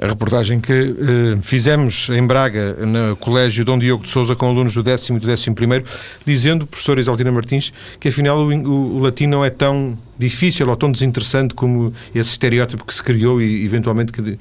A 0.00 0.06
reportagem 0.06 0.58
que 0.60 0.72
eh, 0.72 1.38
fizemos 1.42 2.08
em 2.08 2.26
Braga, 2.26 2.72
no 2.86 3.14
Colégio 3.16 3.66
Dom 3.66 3.78
Diogo 3.78 4.04
de 4.04 4.08
Souza, 4.08 4.34
com 4.34 4.46
alunos 4.46 4.72
do 4.72 4.82
décimo 4.82 5.18
e 5.18 5.20
do 5.20 5.26
décimo 5.26 5.54
primeiro, 5.54 5.84
dizendo, 6.24 6.66
professor 6.66 6.98
Isaltina 6.98 7.30
Martins, 7.30 7.70
que 8.00 8.08
afinal 8.08 8.38
o, 8.38 8.48
o, 8.50 8.96
o 8.96 8.98
latim 9.00 9.26
não 9.26 9.44
é 9.44 9.50
tão 9.50 9.98
difícil 10.20 10.68
ou 10.68 10.76
tão 10.76 10.92
desinteressante 10.92 11.54
como 11.54 11.92
esse 12.14 12.30
estereótipo 12.30 12.84
que 12.84 12.94
se 12.94 13.02
criou 13.02 13.40
e 13.40 13.64
eventualmente 13.64 14.12
que, 14.12 14.38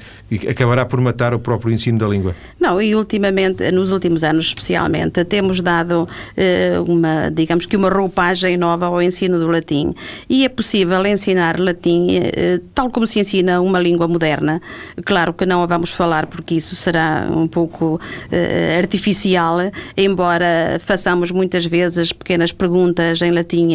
acabará 0.47 0.85
por 0.85 0.99
matar 0.99 1.33
o 1.33 1.39
próprio 1.39 1.73
ensino 1.73 1.97
da 1.97 2.07
língua. 2.07 2.35
Não, 2.59 2.81
e 2.81 2.93
ultimamente, 2.93 3.71
nos 3.71 3.91
últimos 3.91 4.23
anos 4.23 4.47
especialmente, 4.47 5.23
temos 5.23 5.61
dado 5.61 6.07
eh, 6.35 6.77
uma, 6.85 7.31
digamos 7.31 7.65
que 7.65 7.77
uma 7.77 7.89
roupagem 7.89 8.57
nova 8.57 8.87
ao 8.87 9.01
ensino 9.01 9.39
do 9.39 9.47
latim 9.47 9.95
e 10.29 10.43
é 10.43 10.49
possível 10.49 11.05
ensinar 11.05 11.59
latim 11.59 12.07
eh, 12.11 12.59
tal 12.75 12.89
como 12.89 13.07
se 13.07 13.19
ensina 13.19 13.61
uma 13.61 13.79
língua 13.79 14.07
moderna. 14.07 14.61
Claro 15.05 15.33
que 15.33 15.45
não 15.45 15.63
a 15.63 15.65
vamos 15.65 15.91
falar 15.91 16.25
porque 16.27 16.55
isso 16.55 16.75
será 16.75 17.29
um 17.33 17.47
pouco 17.47 17.99
eh, 18.31 18.77
artificial, 18.77 19.57
embora 19.95 20.79
façamos 20.83 21.31
muitas 21.31 21.65
vezes 21.65 22.11
pequenas 22.11 22.51
perguntas 22.51 23.21
em 23.21 23.31
latim 23.31 23.69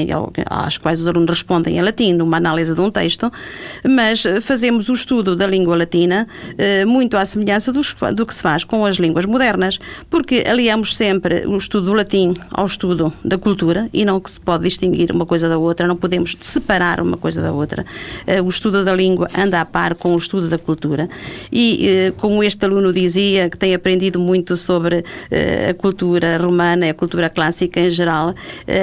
às 0.51 0.77
quais 0.77 1.01
os 1.01 1.09
alunos 1.09 1.31
respondem 1.31 1.79
em 1.79 1.81
latim 1.81 1.94
latim 1.95 2.13
numa 2.13 2.37
análise 2.37 2.75
de 2.75 2.81
um 2.81 2.91
texto, 2.91 3.33
mas 3.89 4.27
eh, 4.27 4.41
fazemos 4.41 4.89
o 4.89 4.93
estudo 4.93 5.37
da 5.37 5.47
língua 5.47 5.77
latina 5.77 6.27
eh, 6.59 6.85
muito 6.85 7.17
à 7.17 7.25
semelhança 7.25 7.73
do, 7.73 8.27
que 8.27 8.35
se 8.35 8.43
faz 8.43 8.65
com 8.65 8.85
as 8.85 8.97
línguas 8.97 9.25
modernas, 9.25 9.79
porque 10.11 10.45
aliamos 10.47 10.97
sempre 10.97 11.47
o 11.47 11.57
estudo 11.57 11.87
do 11.87 11.93
latim 11.93 12.35
ao 12.51 12.67
estudo 12.67 13.13
da 13.25 13.39
cultura 13.39 13.89
e 13.93 14.05
não 14.05 14.21
que 14.21 14.31
se 14.31 14.41
pode 14.41 14.65
distinguir 14.65 15.13
uma 15.13 15.25
coisa 15.25 15.49
da 15.49 15.57
outra, 15.57 15.87
não 15.87 15.97
podemos 15.97 16.37
separar 16.41 17.01
uma 17.01 17.17
coisa 17.17 17.41
da 17.41 17.53
outra. 17.53 17.87
Eh, 18.27 18.43
o 18.43 18.49
estudo 18.49 18.85
da 18.85 18.93
língua 18.93 19.29
anda 19.37 19.61
a 19.61 19.65
par 19.65 19.95
com 19.95 20.15
o 20.15 20.19
estudo 20.19 20.49
da 20.49 20.59
cultura 20.59 21.09
e, 21.53 22.13
como 22.17 22.43
este 22.43 22.65
aluno 22.65 22.93
dizia, 22.93 23.49
que 23.49 23.57
tem 23.57 23.75
aprendido 23.75 24.19
muito 24.19 24.57
sobre 24.57 25.05
a 25.69 25.75
cultura 25.75 26.39
romana 26.39 26.87
e 26.87 26.91
a 26.91 26.95
cultura 26.95 27.29
clássica 27.29 27.81
em 27.81 27.91
geral, 27.91 28.35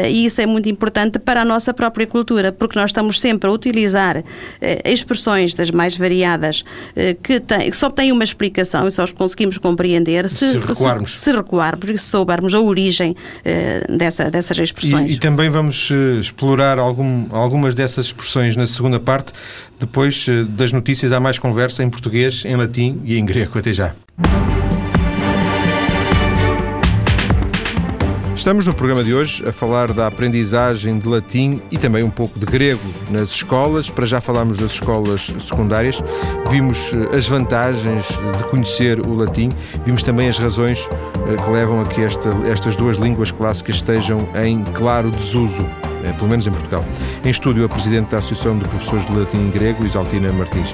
e 0.10 0.26
isso 0.26 0.42
é 0.42 0.46
muito 0.46 0.70
importante 0.70 1.20
para 1.20 1.42
a 1.42 1.46
nossa 1.46 1.74
própria 1.74 2.06
cultura, 2.06 2.52
porque 2.52 2.78
nós 2.78 2.92
estamos 2.92 3.01
estamos 3.02 3.20
sempre 3.20 3.50
a 3.50 3.54
utilizar 3.54 4.24
eh, 4.62 4.82
expressões 4.86 5.56
das 5.56 5.72
mais 5.72 5.98
variadas 5.98 6.64
eh, 6.96 7.16
que, 7.22 7.40
tem, 7.40 7.70
que, 7.70 7.76
só 7.76 7.90
têm 7.90 8.12
uma 8.12 8.24
explicação 8.24 8.88
e 8.88 8.92
só 8.92 9.04
os 9.04 9.12
conseguimos 9.12 9.58
compreender 9.58 10.30
se, 10.30 10.54
se 10.54 10.60
recuarmos. 10.60 11.14
Se, 11.14 11.20
se, 11.22 11.32
recuarmos 11.32 11.90
e 11.90 11.98
se 11.98 12.06
soubermos 12.06 12.54
a 12.54 12.60
origem 12.60 13.16
eh, 13.44 13.86
dessa, 13.90 14.30
dessas 14.30 14.58
expressões. 14.58 15.12
E, 15.12 15.16
e 15.16 15.20
também 15.20 15.50
vamos 15.50 15.90
eh, 15.92 16.20
explorar 16.20 16.78
algum, 16.78 17.26
algumas 17.32 17.74
dessas 17.74 18.08
expressões 18.08 18.56
na 18.56 18.68
segunda 18.68 19.00
parte. 19.00 19.34
Depois 19.80 20.28
eh, 20.30 20.44
das 20.44 20.72
notícias 20.72 21.12
há 21.12 21.20
mais 21.20 21.40
conversa 21.40 21.84
em 21.84 21.90
português, 21.90 22.46
em 22.46 22.56
latim 22.56 23.02
e 23.04 23.18
em 23.18 23.26
grego. 23.26 23.58
Até 23.58 23.74
já. 23.74 23.94
Estamos 28.42 28.66
no 28.66 28.74
programa 28.74 29.04
de 29.04 29.14
hoje 29.14 29.48
a 29.48 29.52
falar 29.52 29.94
da 29.94 30.08
aprendizagem 30.08 30.98
de 30.98 31.08
latim 31.08 31.62
e 31.70 31.78
também 31.78 32.04
um 32.04 32.10
pouco 32.10 32.40
de 32.40 32.46
grego 32.48 32.82
nas 33.12 33.30
escolas. 33.30 33.88
Para 33.88 34.04
já 34.08 34.20
falarmos 34.20 34.58
das 34.58 34.72
escolas 34.72 35.32
secundárias. 35.40 36.02
Vimos 36.50 36.92
eh, 36.92 37.16
as 37.16 37.28
vantagens 37.28 38.08
de 38.08 38.44
conhecer 38.46 39.00
o 39.06 39.14
latim, 39.14 39.48
vimos 39.86 40.02
também 40.02 40.28
as 40.28 40.40
razões 40.40 40.90
eh, 40.90 41.36
que 41.36 41.52
levam 41.52 41.82
a 41.82 41.86
que 41.86 42.02
esta, 42.02 42.30
estas 42.52 42.76
duas 42.76 42.98
línguas 42.98 43.32
clássicas 43.32 43.76
estejam 43.76 44.28
em 44.44 44.64
claro 44.74 45.12
desuso, 45.12 45.64
eh, 46.04 46.12
pelo 46.14 46.32
menos 46.32 46.48
em 46.48 46.52
Portugal. 46.52 46.84
Em 47.24 47.30
estúdio, 47.30 47.64
a 47.64 47.70
Presidente 47.70 48.10
da 48.10 48.18
Associação 48.18 48.58
de 48.58 48.68
Professores 48.68 49.06
de 49.06 49.20
Latim 49.20 49.50
e 49.50 49.52
Grego, 49.52 49.86
Isaltina 49.86 50.34
Martins. 50.34 50.74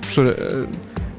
Professora, 0.00 0.66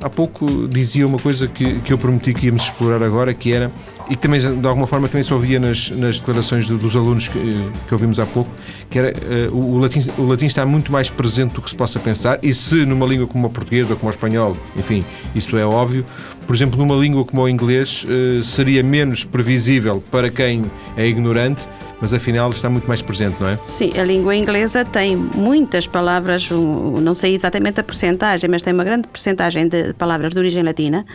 há 0.04 0.10
pouco 0.10 0.68
dizia 0.68 1.06
uma 1.08 1.20
coisa 1.20 1.48
que, 1.48 1.80
que 1.80 1.94
eu 1.94 1.98
prometi 1.98 2.34
que 2.34 2.48
íamos 2.48 2.64
explorar 2.64 3.02
agora, 3.02 3.34
que 3.34 3.54
era 3.54 3.72
e 4.10 4.16
que 4.16 4.22
também, 4.22 4.40
de 4.40 4.68
alguma 4.68 4.88
forma, 4.88 5.08
também 5.08 5.24
se 5.24 5.34
ouvia 5.34 5.60
nas, 5.60 5.92
nas 5.92 6.20
declarações 6.20 6.68
do, 6.68 6.78
dos 6.78 6.96
alunos 6.96 7.28
que, 7.28 7.40
que, 7.88 7.94
ouvimos 7.94 8.20
há 8.20 8.26
pouco, 8.26 8.50
que 8.90 8.98
era 8.98 9.14
uh, 9.50 9.56
o, 9.56 9.76
o, 9.76 9.78
latim, 9.78 10.06
o 10.18 10.26
latim 10.26 10.46
está 10.46 10.66
muito 10.66 10.92
mais 10.92 11.10
presente 11.10 11.54
do 11.54 11.62
que 11.62 11.70
se 11.70 11.76
possa 11.76 12.00
pensar, 12.00 12.40
e 12.42 12.54
se 12.54 12.86
numa 12.86 13.06
língua 13.06 13.28
como 13.28 13.48
o 13.48 13.50
português 13.50 13.90
ou 13.90 13.96
como 13.96 14.10
o 14.10 14.10
espanhol, 14.10 14.58
enfim, 14.76 15.04
isso 15.36 15.56
é 15.58 15.66
óbvio, 15.66 16.04
por 16.48 16.56
exemplo, 16.56 16.80
numa 16.80 16.96
língua 16.96 17.24
como 17.24 17.44
o 17.44 17.48
inglês, 17.48 18.04
uh, 18.06 18.44
seria 18.44 18.82
menos 18.82 19.24
previsível 19.24 20.04
para 20.10 20.30
quem 20.30 20.64
é 20.98 21.06
ignorante, 21.06 21.70
mas 22.02 22.14
afinal 22.14 22.50
está 22.50 22.70
muito 22.70 22.88
mais 22.88 23.02
presente, 23.02 23.38
não 23.40 23.50
é? 23.50 23.58
Sim, 23.58 23.92
a 24.00 24.04
língua 24.04 24.36
inglesa 24.36 24.86
tem 24.86 25.16
muitas 25.16 25.88
palavras, 25.88 26.50
não 26.50 27.14
sei 27.14 27.34
exatamente 27.34 27.80
a 27.80 27.84
percentagem, 27.84 28.50
mas 28.50 28.62
tem 28.62 28.74
uma 28.74 28.84
grande 28.84 29.08
percentagem 29.08 29.68
de 29.68 29.94
palavras 29.94 30.32
de 30.32 30.40
origem 30.40 30.64
latina, 30.64 31.06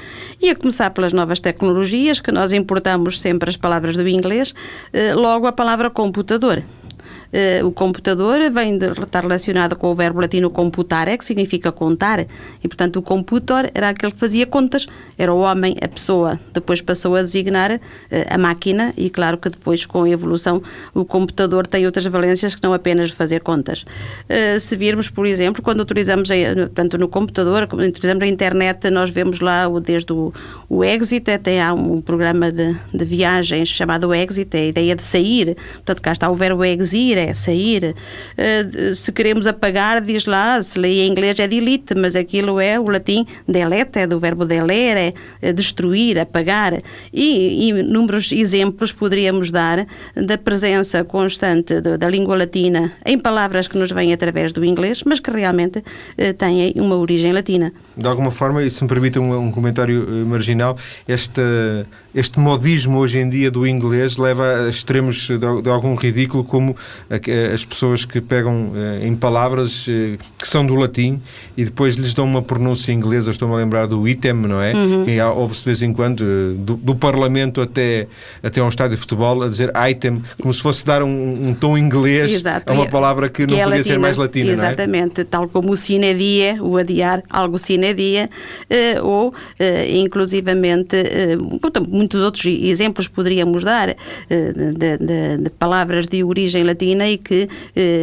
e 0.40 0.50
a 0.50 0.54
começar 0.54 0.90
pelas 0.90 1.12
novas 1.12 1.40
tecnologias, 1.40 2.20
que 2.20 2.30
nós 2.30 2.52
importamos 2.52 3.20
sempre 3.20 3.50
as 3.50 3.56
palavras 3.56 3.96
do 3.96 4.06
inglês, 4.06 4.54
eh, 4.92 5.14
logo 5.14 5.46
a 5.46 5.52
palavra 5.52 5.90
computador. 5.90 6.62
Uh, 7.34 7.66
o 7.66 7.72
computador 7.72 8.38
vem 8.52 8.78
de 8.78 8.86
estar 8.86 9.22
relacionado 9.22 9.74
com 9.74 9.90
o 9.90 9.94
verbo 9.94 10.20
latino 10.20 10.50
computare, 10.50 11.18
que 11.18 11.24
significa 11.24 11.72
contar, 11.72 12.20
e 12.62 12.68
portanto 12.68 12.96
o 12.96 13.02
computor 13.02 13.68
era 13.74 13.88
aquele 13.88 14.12
que 14.12 14.18
fazia 14.18 14.46
contas, 14.46 14.86
era 15.18 15.34
o 15.34 15.40
homem, 15.40 15.74
a 15.82 15.88
pessoa. 15.88 16.38
Depois 16.52 16.80
passou 16.80 17.16
a 17.16 17.22
designar 17.22 17.72
uh, 17.72 17.80
a 18.30 18.38
máquina, 18.38 18.94
e 18.96 19.10
claro 19.10 19.36
que 19.36 19.50
depois, 19.50 19.84
com 19.84 20.04
a 20.04 20.08
evolução, 20.08 20.62
o 20.94 21.04
computador 21.04 21.66
tem 21.66 21.84
outras 21.86 22.06
valências 22.06 22.54
que 22.54 22.62
não 22.62 22.72
apenas 22.72 23.10
fazer 23.10 23.40
contas. 23.40 23.82
Uh, 23.82 24.60
se 24.60 24.76
virmos, 24.76 25.10
por 25.10 25.26
exemplo, 25.26 25.60
quando 25.60 25.80
utilizamos, 25.80 26.28
portanto, 26.28 26.96
no 26.98 27.08
computador, 27.08 27.66
quando 27.66 27.82
utilizamos 27.82 28.22
a 28.22 28.28
internet, 28.28 28.88
nós 28.90 29.10
vemos 29.10 29.40
lá 29.40 29.68
desde 29.80 30.12
o, 30.12 30.32
o 30.68 30.84
Exit, 30.84 31.28
até 31.32 31.60
há 31.60 31.74
um 31.74 32.00
programa 32.00 32.52
de, 32.52 32.76
de 32.92 33.04
viagens 33.04 33.68
chamado 33.68 34.14
Exit, 34.14 34.56
a 34.56 34.64
ideia 34.66 34.94
de 34.94 35.02
sair, 35.02 35.56
portanto, 35.76 36.00
cá 36.00 36.12
está 36.12 36.30
o 36.30 36.34
verbo 36.34 36.64
exir, 36.64 37.23
é 37.24 37.34
sair. 37.34 37.94
Uh, 38.36 38.94
se 38.94 39.10
queremos 39.12 39.46
apagar, 39.46 40.00
diz 40.00 40.26
lá, 40.26 40.62
se 40.62 40.78
lê 40.78 41.02
em 41.02 41.10
inglês 41.10 41.38
é 41.38 41.48
delete, 41.48 41.94
mas 41.94 42.14
aquilo 42.16 42.60
é 42.60 42.78
o 42.78 42.84
latim 42.84 43.26
delete, 43.48 43.98
é 43.98 44.06
do 44.06 44.18
verbo 44.18 44.44
deler, 44.44 44.96
é, 44.96 45.14
é 45.42 45.52
destruir, 45.52 46.18
apagar. 46.18 46.76
E, 47.12 47.68
inúmeros 47.68 48.32
exemplos 48.32 48.92
poderíamos 48.92 49.50
dar 49.50 49.86
da 50.14 50.38
presença 50.38 51.04
constante 51.04 51.80
da 51.80 52.08
língua 52.08 52.36
latina 52.36 52.92
em 53.04 53.18
palavras 53.18 53.68
que 53.68 53.78
nos 53.78 53.90
vêm 53.90 54.12
através 54.12 54.52
do 54.52 54.64
inglês, 54.64 55.02
mas 55.04 55.20
que 55.20 55.30
realmente 55.30 55.78
uh, 55.78 56.34
têm 56.36 56.74
uma 56.76 56.96
origem 56.96 57.32
latina. 57.32 57.72
De 57.96 58.06
alguma 58.06 58.30
forma, 58.30 58.62
e 58.62 58.70
se 58.70 58.82
me 58.82 58.88
permite 58.88 59.18
um, 59.18 59.38
um 59.38 59.50
comentário 59.50 60.04
uh, 60.04 60.26
marginal, 60.26 60.76
esta, 61.06 61.86
este 62.14 62.38
modismo 62.38 62.98
hoje 62.98 63.18
em 63.18 63.28
dia 63.28 63.50
do 63.50 63.66
inglês 63.66 64.16
leva 64.16 64.66
a 64.66 64.68
extremos 64.68 65.26
de, 65.26 65.38
de 65.38 65.68
algum 65.68 65.94
ridículo, 65.94 66.44
como 66.44 66.76
as 67.52 67.64
pessoas 67.64 68.04
que 68.04 68.20
pegam 68.20 68.72
eh, 68.74 69.06
em 69.06 69.14
palavras 69.14 69.86
eh, 69.88 70.16
que 70.38 70.46
são 70.46 70.64
do 70.64 70.74
latim 70.74 71.20
e 71.56 71.64
depois 71.64 71.96
lhes 71.96 72.14
dão 72.14 72.24
uma 72.24 72.42
pronúncia 72.42 72.92
inglesa. 72.92 73.30
Estou-me 73.30 73.54
a 73.54 73.56
lembrar 73.58 73.86
do 73.86 74.06
item, 74.06 74.34
não 74.34 74.62
é? 74.62 74.72
Uhum. 74.74 75.04
Que 75.04 75.20
ouve-se 75.20 75.60
de 75.60 75.66
vez 75.66 75.82
em 75.82 75.92
quando, 75.92 76.22
eh, 76.22 76.54
do, 76.58 76.74
do, 76.74 76.94
Parlamento 76.94 77.60
até, 77.60 78.06
até 78.42 78.60
a 78.60 78.64
um 78.64 78.68
estádio 78.68 78.94
de 78.94 79.00
futebol, 79.00 79.42
a 79.42 79.48
dizer 79.48 79.72
item, 79.90 80.22
como 80.40 80.54
se 80.54 80.62
fosse 80.62 80.86
dar 80.86 81.02
um, 81.02 81.48
um 81.48 81.54
tom 81.54 81.76
inglês 81.76 82.32
Exato. 82.32 82.72
a 82.72 82.74
uma 82.74 82.86
palavra 82.86 83.28
que, 83.28 83.44
que 83.44 83.52
não 83.52 83.58
é 83.58 83.64
podia 83.64 83.78
latina. 83.78 83.94
ser 83.94 84.00
mais 84.00 84.16
latina. 84.16 84.52
Exatamente, 84.52 85.20
é? 85.20 85.24
tal 85.24 85.48
como 85.48 85.72
o 85.72 85.76
sine 85.76 86.14
die, 86.14 86.60
o 86.60 86.76
adiar, 86.76 87.22
algo 87.28 87.58
sine 87.58 87.83
sine 87.84 87.94
die, 87.94 88.28
ou 89.02 89.34
inclusivamente 89.88 90.96
muitos 91.88 92.20
outros 92.22 92.46
exemplos 92.46 93.08
poderíamos 93.08 93.64
dar 93.64 93.94
de, 94.28 94.72
de, 94.72 95.36
de, 95.38 95.50
palavras 95.50 96.06
de 96.06 96.24
origem 96.24 96.64
latina 96.64 97.08
e 97.08 97.18
que 97.18 97.48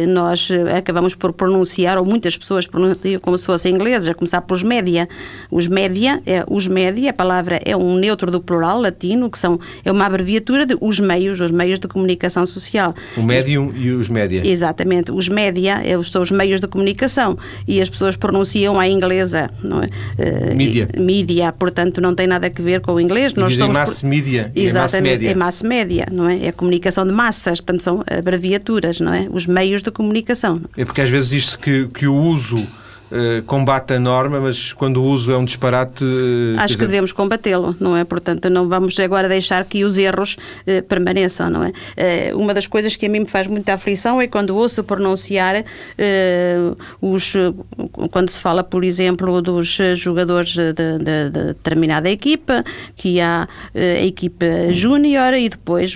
nós 0.08 0.48
acabamos 0.76 1.14
por 1.14 1.32
pronunciar, 1.32 1.98
ou 1.98 2.04
muitas 2.04 2.36
pessoas 2.36 2.66
pronunciam 2.66 3.20
como 3.20 3.36
se 3.36 3.46
fossem 3.46 3.74
ingleses, 3.74 4.08
a 4.08 4.14
começar 4.14 4.40
pelos 4.42 4.62
média. 4.62 5.08
Os 5.50 5.66
média, 5.66 6.22
é, 6.26 6.44
os 6.48 6.66
média, 6.66 7.10
a 7.10 7.12
palavra 7.12 7.60
é 7.64 7.76
um 7.76 7.96
neutro 7.96 8.30
do 8.30 8.40
plural 8.40 8.80
latino, 8.80 9.30
que 9.30 9.38
são, 9.38 9.58
é 9.84 9.90
uma 9.90 10.06
abreviatura 10.06 10.66
de 10.66 10.76
os 10.80 11.00
meios, 11.00 11.40
os 11.40 11.50
meios 11.50 11.78
de 11.78 11.88
comunicação 11.88 12.44
social. 12.46 12.94
O 13.16 13.22
médium 13.22 13.72
e 13.74 13.90
os 13.90 14.08
média. 14.08 14.42
Exatamente. 14.44 15.10
Os 15.12 15.28
média 15.28 15.80
é 15.84 16.00
são 16.02 16.22
os 16.22 16.30
meios 16.30 16.60
de 16.60 16.66
comunicação 16.66 17.38
e 17.66 17.80
as 17.80 17.88
pessoas 17.88 18.16
pronunciam 18.16 18.78
a 18.78 18.86
inglesa, 18.86 19.50
não 19.72 19.82
é? 19.82 19.86
Uh, 19.86 20.56
mídia. 20.56 20.88
Mídia, 20.98 21.52
portanto, 21.52 22.00
não 22.00 22.14
tem 22.14 22.26
nada 22.26 22.46
a 22.46 22.62
ver 22.62 22.80
com 22.80 22.92
o 22.92 23.00
inglês. 23.00 23.34
Nós 23.34 23.56
somos 23.56 23.76
mass 23.76 24.02
media. 24.02 24.52
Exatamente, 24.54 25.26
é 25.26 25.34
mass 25.34 25.62
média, 25.62 26.06
não 26.10 26.28
é? 26.28 26.44
É 26.44 26.48
a 26.48 26.52
comunicação 26.52 27.06
de 27.06 27.12
massas, 27.12 27.60
portanto, 27.60 27.82
são 27.82 28.04
abreviaturas, 28.06 29.00
não 29.00 29.12
é? 29.12 29.28
Os 29.30 29.46
meios 29.46 29.82
de 29.82 29.90
comunicação. 29.90 30.60
É 30.76 30.84
porque 30.84 31.00
às 31.00 31.10
vezes 31.10 31.30
diz-se 31.30 31.58
que, 31.58 31.86
que 31.88 32.06
o 32.06 32.14
uso 32.14 32.66
eh, 33.14 33.42
combate 33.46 33.92
a 33.92 33.98
norma, 33.98 34.40
mas 34.40 34.72
quando 34.72 34.96
o 34.96 35.04
uso 35.04 35.30
é 35.30 35.36
um 35.36 35.44
disparate. 35.44 36.02
Uh, 36.02 36.58
Acho 36.58 36.78
que 36.78 36.86
devemos 36.86 37.12
combatê-lo, 37.12 37.76
não 37.78 37.94
é? 37.94 38.04
Portanto, 38.04 38.48
não 38.48 38.66
vamos 38.70 38.98
agora 38.98 39.28
deixar 39.28 39.66
que 39.66 39.84
os 39.84 39.98
erros 39.98 40.38
uh, 40.66 40.82
permaneçam, 40.84 41.50
não 41.50 41.62
é? 41.62 41.72
uma 42.34 42.54
das 42.54 42.66
coisas 42.66 42.96
que 42.96 43.04
a 43.04 43.08
mim 43.10 43.20
me 43.20 43.28
faz 43.28 43.46
muita 43.46 43.74
aflição 43.74 44.18
é 44.20 44.26
quando 44.26 44.56
ouço 44.56 44.82
pronunciar 44.82 45.64
os. 47.00 47.34
quando 48.10 48.30
se 48.30 48.40
fala, 48.40 48.64
por 48.64 48.82
exemplo, 48.82 49.42
dos 49.42 49.78
jogadores 49.96 50.54
de, 50.54 50.72
de, 50.72 50.98
de 50.98 51.46
determinada 51.48 52.08
equipa, 52.08 52.64
que 52.96 53.20
há 53.20 53.46
a 53.74 54.04
equipa 54.04 54.72
júnior 54.72 55.34
e 55.34 55.48
depois 55.48 55.92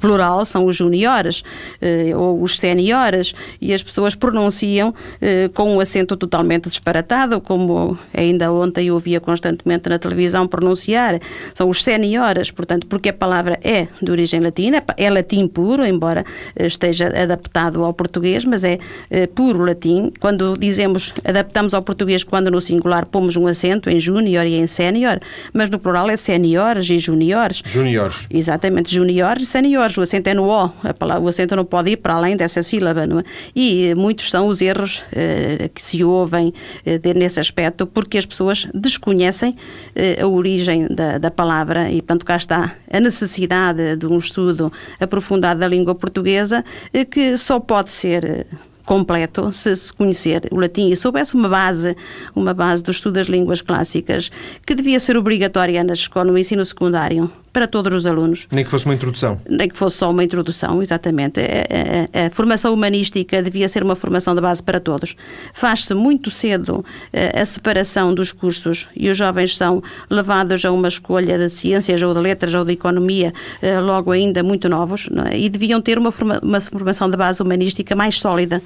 plural 0.00 0.44
são 0.44 0.66
os 0.66 0.76
juniores 0.76 1.42
eh, 1.80 2.12
ou 2.14 2.42
os 2.42 2.58
seniores 2.58 3.34
e 3.60 3.72
as 3.72 3.82
pessoas 3.82 4.14
pronunciam 4.14 4.94
eh, 5.20 5.50
com 5.54 5.76
um 5.76 5.80
acento 5.80 6.16
totalmente 6.16 6.68
disparatado, 6.68 7.40
como 7.40 7.98
ainda 8.12 8.52
ontem 8.52 8.86
eu 8.86 8.94
ouvia 8.94 9.20
constantemente 9.20 9.88
na 9.88 9.98
televisão 9.98 10.46
pronunciar, 10.46 11.20
são 11.54 11.68
os 11.68 11.82
seniores, 11.82 12.50
portanto, 12.50 12.86
porque 12.86 13.08
a 13.08 13.12
palavra 13.12 13.58
é 13.62 13.88
de 14.00 14.10
origem 14.10 14.40
latina, 14.40 14.82
é 14.96 15.10
latim 15.10 15.46
puro, 15.48 15.84
embora 15.84 16.24
esteja 16.56 17.08
adaptado 17.08 17.84
ao 17.84 17.92
português, 17.92 18.44
mas 18.44 18.64
é 18.64 18.78
eh, 19.10 19.26
puro 19.26 19.64
latim. 19.64 20.12
Quando 20.20 20.56
dizemos 20.56 21.12
adaptamos 21.24 21.74
ao 21.74 21.82
português 21.82 22.24
quando 22.24 22.50
no 22.50 22.60
singular 22.60 23.06
pomos 23.06 23.36
um 23.36 23.46
acento 23.46 23.90
em 23.90 23.98
júnior 23.98 24.46
e 24.46 24.54
em 24.54 24.66
sénior, 24.66 25.18
mas 25.52 25.68
no 25.68 25.78
plural 25.78 26.08
é 26.10 26.16
seniores 26.16 26.88
e 26.90 26.98
juniores. 26.98 27.62
Juniores. 27.64 28.26
Exatamente, 28.30 28.92
juniores 28.94 29.44
e 29.44 29.46
seniores 29.46 29.71
o 29.76 30.02
acento 30.02 30.28
é 30.28 30.34
no 30.34 30.48
O, 30.48 30.68
palavra, 30.98 31.22
o 31.22 31.28
acento 31.28 31.56
não 31.56 31.64
pode 31.64 31.90
ir 31.90 31.96
para 31.96 32.14
além 32.14 32.36
dessa 32.36 32.62
sílaba, 32.62 33.06
não 33.06 33.20
é? 33.20 33.24
E 33.54 33.94
muitos 33.94 34.30
são 34.30 34.46
os 34.46 34.60
erros 34.60 35.02
eh, 35.12 35.70
que 35.74 35.82
se 35.82 36.02
ouvem 36.04 36.52
eh, 36.84 37.00
nesse 37.14 37.40
aspecto, 37.40 37.86
porque 37.86 38.18
as 38.18 38.26
pessoas 38.26 38.68
desconhecem 38.74 39.56
eh, 39.94 40.20
a 40.20 40.26
origem 40.26 40.86
da, 40.88 41.18
da, 41.18 41.30
palavra 41.30 41.90
e, 41.90 41.96
portanto, 41.96 42.24
cá 42.24 42.36
está 42.36 42.74
a 42.90 43.00
necessidade 43.00 43.96
de 43.96 44.06
um 44.06 44.18
estudo 44.18 44.72
aprofundado 45.00 45.60
da 45.60 45.68
língua 45.68 45.94
portuguesa, 45.94 46.64
eh, 46.92 47.04
que 47.04 47.36
só 47.36 47.58
pode 47.60 47.90
ser 47.90 48.24
eh, 48.24 48.46
completo 48.84 49.52
se 49.52 49.74
se 49.76 49.92
conhecer 49.92 50.48
o 50.50 50.56
latim 50.56 50.90
e 50.90 50.96
soubesse 50.96 51.34
uma 51.34 51.48
base, 51.48 51.96
uma 52.34 52.52
base 52.52 52.82
do 52.82 52.90
estudo 52.90 53.14
das 53.14 53.26
línguas 53.26 53.60
clássicas, 53.60 54.30
que 54.66 54.74
devia 54.74 54.98
ser 54.98 55.16
obrigatória 55.16 55.82
na 55.84 55.92
escola, 55.92 56.30
no 56.30 56.38
ensino 56.38 56.64
secundário, 56.64 57.30
para 57.52 57.66
todos 57.66 57.92
os 57.92 58.06
alunos. 58.06 58.46
Nem 58.50 58.64
que 58.64 58.70
fosse 58.70 58.84
uma 58.84 58.94
introdução. 58.94 59.40
Nem 59.48 59.68
que 59.68 59.76
fosse 59.76 59.98
só 59.98 60.10
uma 60.10 60.24
introdução, 60.24 60.82
exatamente. 60.82 61.40
A, 61.40 62.22
a, 62.22 62.26
a 62.26 62.30
formação 62.30 62.72
humanística 62.72 63.42
devia 63.42 63.68
ser 63.68 63.82
uma 63.82 63.94
formação 63.94 64.34
de 64.34 64.40
base 64.40 64.62
para 64.62 64.80
todos. 64.80 65.14
Faz-se 65.52 65.94
muito 65.94 66.30
cedo 66.30 66.84
a, 67.12 67.18
eh, 67.18 67.40
a 67.40 67.44
separação 67.44 68.14
dos 68.14 68.32
cursos 68.32 68.88
e 68.96 69.10
os 69.10 69.16
jovens 69.16 69.56
são 69.56 69.82
levados 70.08 70.64
a 70.64 70.72
uma 70.72 70.88
escolha 70.88 71.36
de 71.36 71.50
ciências 71.50 72.00
ou 72.02 72.14
de 72.14 72.20
letras 72.20 72.54
ou 72.54 72.64
de 72.64 72.72
economia 72.72 73.32
eh, 73.60 73.80
logo 73.80 74.10
ainda 74.10 74.42
muito 74.42 74.68
novos 74.68 75.08
é? 75.30 75.38
e 75.38 75.48
deviam 75.48 75.80
ter 75.80 75.98
uma, 75.98 76.10
forma, 76.10 76.40
uma 76.42 76.60
formação 76.60 77.10
de 77.10 77.16
base 77.16 77.42
humanística 77.42 77.94
mais 77.94 78.18
sólida, 78.18 78.62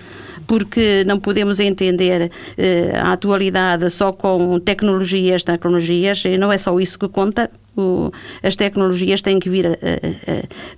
porque 0.47 1.05
não 1.07 1.19
podemos 1.19 1.61
entender 1.61 2.31
eh, 2.57 2.93
a 2.95 3.13
atualidade 3.13 3.91
só 3.91 4.13
com 4.13 4.59
tecnologias, 4.59 5.43
tecnologias, 5.43 6.25
e 6.25 6.39
não 6.39 6.53
é 6.53 6.59
só 6.59 6.79
isso 6.79 6.99
que 6.99 7.09
conta, 7.09 7.51
o, 7.77 8.11
as 8.43 8.57
tecnologias 8.57 9.21
têm 9.21 9.39
que 9.39 9.51
vir, 9.51 9.67
a, 9.67 9.71
a, 9.71 9.77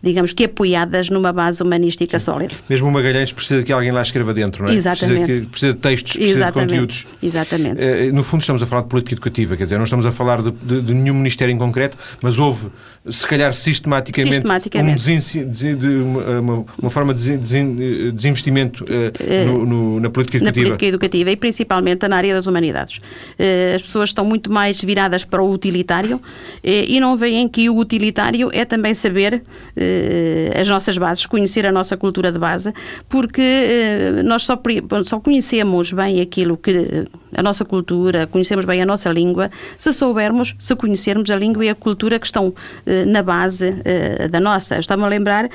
digamos 0.03 0.33
que 0.33 0.45
apoiadas 0.45 1.09
numa 1.09 1.33
base 1.33 1.63
humanística 1.63 2.19
sólida. 2.19 2.53
Mesmo 2.69 2.89
o 2.89 2.93
Magalhães 2.93 3.33
precisa 3.33 3.63
que 3.63 3.73
alguém 3.73 3.93
lá 3.93 4.03
escreva 4.03 4.35
dentro, 4.35 4.65
não 4.65 4.71
é? 4.71 4.75
Exatamente. 4.75 5.25
Precisa, 5.25 5.41
que, 5.41 5.49
precisa 5.49 5.73
de 5.75 5.79
textos, 5.79 6.13
precisa 6.15 6.39
Exatamente. 6.39 6.69
de 6.69 6.75
conteúdos. 6.75 7.07
Exatamente. 7.23 8.13
No 8.13 8.25
fundo 8.25 8.41
estamos 8.41 8.63
a 8.63 8.67
falar 8.67 8.83
de 8.83 8.89
política 8.89 9.15
educativa, 9.15 9.57
quer 9.57 9.65
dizer, 9.65 9.77
não 9.77 9.85
estamos 9.85 10.07
a 10.07 10.13
falar 10.13 10.43
de, 10.43 10.51
de, 10.51 10.83
de 10.83 10.95
nenhum 10.95 11.15
ministério 11.15 11.53
em 11.53 11.59
concreto, 11.59 11.97
mas 12.21 12.39
houve, 12.39 12.69
se 13.09 13.27
calhar 13.27 13.53
sistematicamente, 13.55 14.35
sistematicamente. 14.35 15.39
Um 15.39 15.51
de, 15.51 15.97
uma, 15.97 16.65
uma, 16.79 16.91
forma 16.91 17.15
de 17.15 17.37
desinvestimento 17.37 18.85
uh, 18.85 19.58
no, 19.67 19.67
no, 19.67 20.01
na 20.01 20.11
política 20.11 20.39
educativa. 20.39 20.61
Na 20.61 20.69
política 20.69 20.87
educativa 20.87 21.31
e 21.31 21.37
principalmente 21.37 22.07
na 22.09 22.17
área 22.17 22.35
das 22.35 22.47
humanidades. 22.47 22.99
Uh, 22.99 23.77
as 23.77 23.83
pessoas 23.83 24.11
estão 24.11 24.25
muito 24.25 24.51
mais 24.51 24.81
viradas 24.83 25.25
para 25.25 25.43
o 25.43 25.51
utilitário 25.51 26.21
e 26.63 27.01
não 27.01 27.17
veem 27.17 27.49
que 27.49 27.69
o 27.71 27.77
utilitário 27.77 28.51
é 28.53 28.65
também 28.65 28.95
saber 28.95 29.43
eh, 29.77 30.53
as 30.61 30.69
nossas 30.69 30.99
bases, 30.99 31.27
conhecer 31.27 31.67
a 31.67 31.73
nossa 31.73 31.97
cultura 31.97 32.31
de 32.33 32.39
base, 32.39 32.73
porque 33.09 33.41
eh, 33.41 34.23
nós 34.25 34.45
só, 34.45 34.61
só 35.05 35.21
conhecemos 35.21 35.93
bem 35.93 36.21
aquilo 36.21 36.57
que 36.57 37.07
a 37.37 37.43
nossa 37.43 37.65
cultura, 37.65 38.27
conhecemos 38.27 38.65
bem 38.65 38.83
a 38.83 38.87
nossa 38.87 39.11
língua, 39.11 39.51
se 39.77 39.93
soubermos, 39.93 40.55
se 40.59 40.75
conhecermos 40.75 41.31
a 41.31 41.37
língua 41.37 41.65
e 41.65 41.69
a 41.69 41.75
cultura 41.75 42.19
que 42.19 42.27
estão 42.27 42.55
eh, 42.87 43.05
na 43.05 43.23
base 43.23 43.75
da 44.31 44.41
nossa. 44.41 44.79
Estou-me 44.79 45.05
a 45.05 45.09
lembrar 45.09 45.49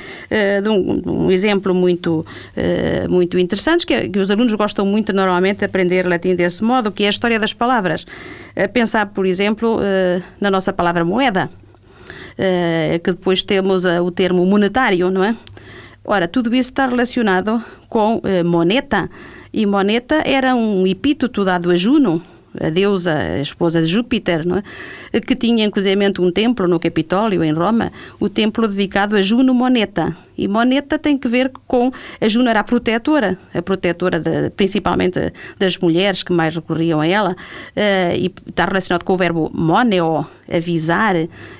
de 0.61 0.69
um, 0.69 1.01
um, 1.05 1.31
exemplo 1.31 1.73
muito, 1.73 2.25
muito 3.09 3.37
interessante, 3.37 3.85
que, 3.85 3.93
é, 3.93 4.09
que 4.09 4.19
os 4.19 4.29
alunos 4.29 4.53
gostam 4.53 4.85
muito 4.85 5.13
normalmente 5.13 5.59
de 5.59 5.65
aprender 5.65 6.05
latim 6.05 6.35
desse 6.35 6.63
modo, 6.63 6.91
que 6.91 7.03
é 7.03 7.07
a 7.07 7.09
história 7.09 7.39
das 7.39 7.53
palavras. 7.53 8.05
Pensar, 8.73 9.07
por 9.07 9.25
exemplo, 9.25 9.79
na 10.39 10.49
nossa 10.49 10.73
palavra 10.73 11.05
moeda 11.05 11.49
uh, 12.33 12.99
que 12.99 13.11
depois 13.11 13.43
temos 13.43 13.85
o 13.85 14.11
termo 14.11 14.45
monetário, 14.45 15.09
não 15.09 15.23
é? 15.23 15.35
Ora, 16.05 16.27
tudo 16.27 16.53
isso 16.53 16.69
está 16.69 16.85
relacionado 16.85 17.63
com 17.87 18.17
uh, 18.17 18.45
moneta, 18.45 19.09
e 19.53 19.65
moneta 19.65 20.21
era 20.25 20.53
um 20.55 20.85
epíteto 20.85 21.45
dado 21.45 21.71
a 21.71 21.77
Juno, 21.77 22.21
a 22.59 22.69
deusa, 22.69 23.13
a 23.13 23.39
esposa 23.39 23.81
de 23.81 23.87
Júpiter, 23.87 24.43
é? 25.13 25.19
que 25.19 25.35
tinha 25.35 25.65
inclusive 25.65 25.95
um 26.19 26.31
templo 26.31 26.67
no 26.67 26.79
Capitólio, 26.79 27.43
em 27.43 27.53
Roma, 27.53 27.91
o 28.19 28.27
templo 28.27 28.67
dedicado 28.67 29.15
a 29.15 29.21
Juno 29.21 29.53
Moneta. 29.53 30.15
E 30.37 30.47
Moneta 30.47 30.97
tem 30.97 31.17
que 31.17 31.27
ver 31.27 31.51
com. 31.67 31.91
A 32.19 32.27
Juno 32.27 32.49
era 32.49 32.59
a 32.59 32.63
protetora, 32.63 33.37
a 33.53 33.61
protetora 33.61 34.19
de, 34.19 34.49
principalmente 34.51 35.33
das 35.57 35.77
mulheres 35.77 36.23
que 36.23 36.33
mais 36.33 36.55
recorriam 36.55 37.01
a 37.01 37.07
ela, 37.07 37.31
uh, 37.31 38.15
e 38.15 38.33
está 38.47 38.65
relacionado 38.65 39.03
com 39.03 39.13
o 39.13 39.17
verbo 39.17 39.51
moneo, 39.53 40.25
avisar, 40.51 41.15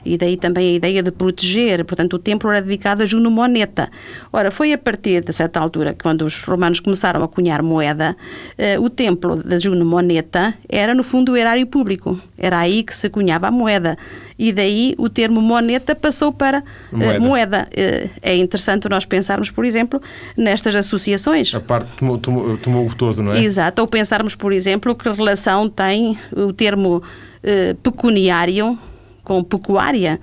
e 0.05 0.17
daí 0.17 0.37
também 0.37 0.69
a 0.69 0.75
ideia 0.75 1.03
de 1.03 1.11
proteger. 1.11 1.85
Portanto, 1.85 2.13
o 2.13 2.19
templo 2.19 2.49
era 2.49 2.61
dedicado 2.61 3.03
a 3.03 3.05
Juno 3.05 3.29
Moneta. 3.29 3.89
Ora, 4.31 4.51
foi 4.51 4.73
a 4.73 4.77
partir 4.77 5.23
de 5.23 5.33
certa 5.33 5.59
altura, 5.59 5.95
quando 6.01 6.23
os 6.23 6.43
romanos 6.43 6.79
começaram 6.79 7.23
a 7.23 7.27
cunhar 7.27 7.61
moeda, 7.61 8.15
uh, 8.57 8.81
o 8.81 8.89
templo 8.89 9.41
de 9.41 9.59
Juno 9.59 9.85
Moneta 9.85 10.53
era, 10.67 10.93
no 10.93 11.03
fundo, 11.03 11.33
o 11.33 11.37
erário 11.37 11.65
público. 11.67 12.19
Era 12.37 12.59
aí 12.59 12.83
que 12.83 12.95
se 12.95 13.09
cunhava 13.09 13.47
a 13.47 13.51
moeda 13.51 13.97
e 14.37 14.51
daí 14.51 14.95
o 14.97 15.09
termo 15.09 15.41
moneta 15.41 15.95
passou 15.95 16.31
para 16.31 16.63
moeda. 16.91 17.17
Uh, 17.17 17.21
moeda. 17.21 17.67
Uh, 17.71 18.09
é 18.21 18.35
interessante 18.35 18.62
nós 18.89 19.05
pensarmos, 19.05 19.49
por 19.49 19.65
exemplo, 19.65 20.01
nestas 20.37 20.75
associações. 20.75 21.53
A 21.53 21.59
parte 21.59 21.89
tomou, 21.97 22.17
tomou, 22.17 22.57
tomou 22.57 22.87
o 22.87 22.93
todo, 22.93 23.21
não 23.21 23.33
é? 23.33 23.43
Exato. 23.43 23.81
Ou 23.81 23.87
pensarmos, 23.87 24.35
por 24.35 24.51
exemplo, 24.51 24.95
que 24.95 25.09
relação 25.09 25.69
tem 25.69 26.17
o 26.31 26.53
termo 26.53 26.97
uh, 26.97 27.75
pecuniário 27.75 28.77
com 29.23 29.43
pecuária. 29.43 30.19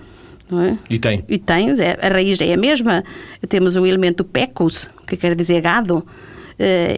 É? 0.52 0.76
E 0.88 0.98
tem. 0.98 1.24
E 1.28 1.38
tem, 1.38 1.70
é, 1.80 1.98
a 2.02 2.08
raiz 2.08 2.40
é 2.40 2.52
a 2.52 2.56
mesma. 2.56 3.04
Temos 3.48 3.76
o 3.76 3.86
elemento 3.86 4.24
pecus, 4.24 4.90
que 5.06 5.16
quer 5.16 5.34
dizer 5.34 5.60
gado, 5.60 5.98
uh, 5.98 6.04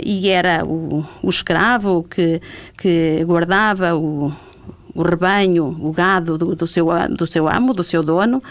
e 0.05 0.29
era 0.29 0.65
o, 0.65 1.05
o 1.23 1.29
escravo 1.29 2.03
que, 2.09 2.41
que 2.79 3.23
guardava 3.25 3.95
o, 3.95 4.33
o 4.95 5.03
rebanho, 5.03 5.67
o 5.81 5.93
gado 5.93 6.37
do, 6.37 6.55
do, 6.55 6.67
seu, 6.67 6.89
do 7.11 7.27
seu 7.27 7.49
amo, 7.49 7.75
do 7.75 7.85
seu 7.85 8.03
dono, 8.03 8.43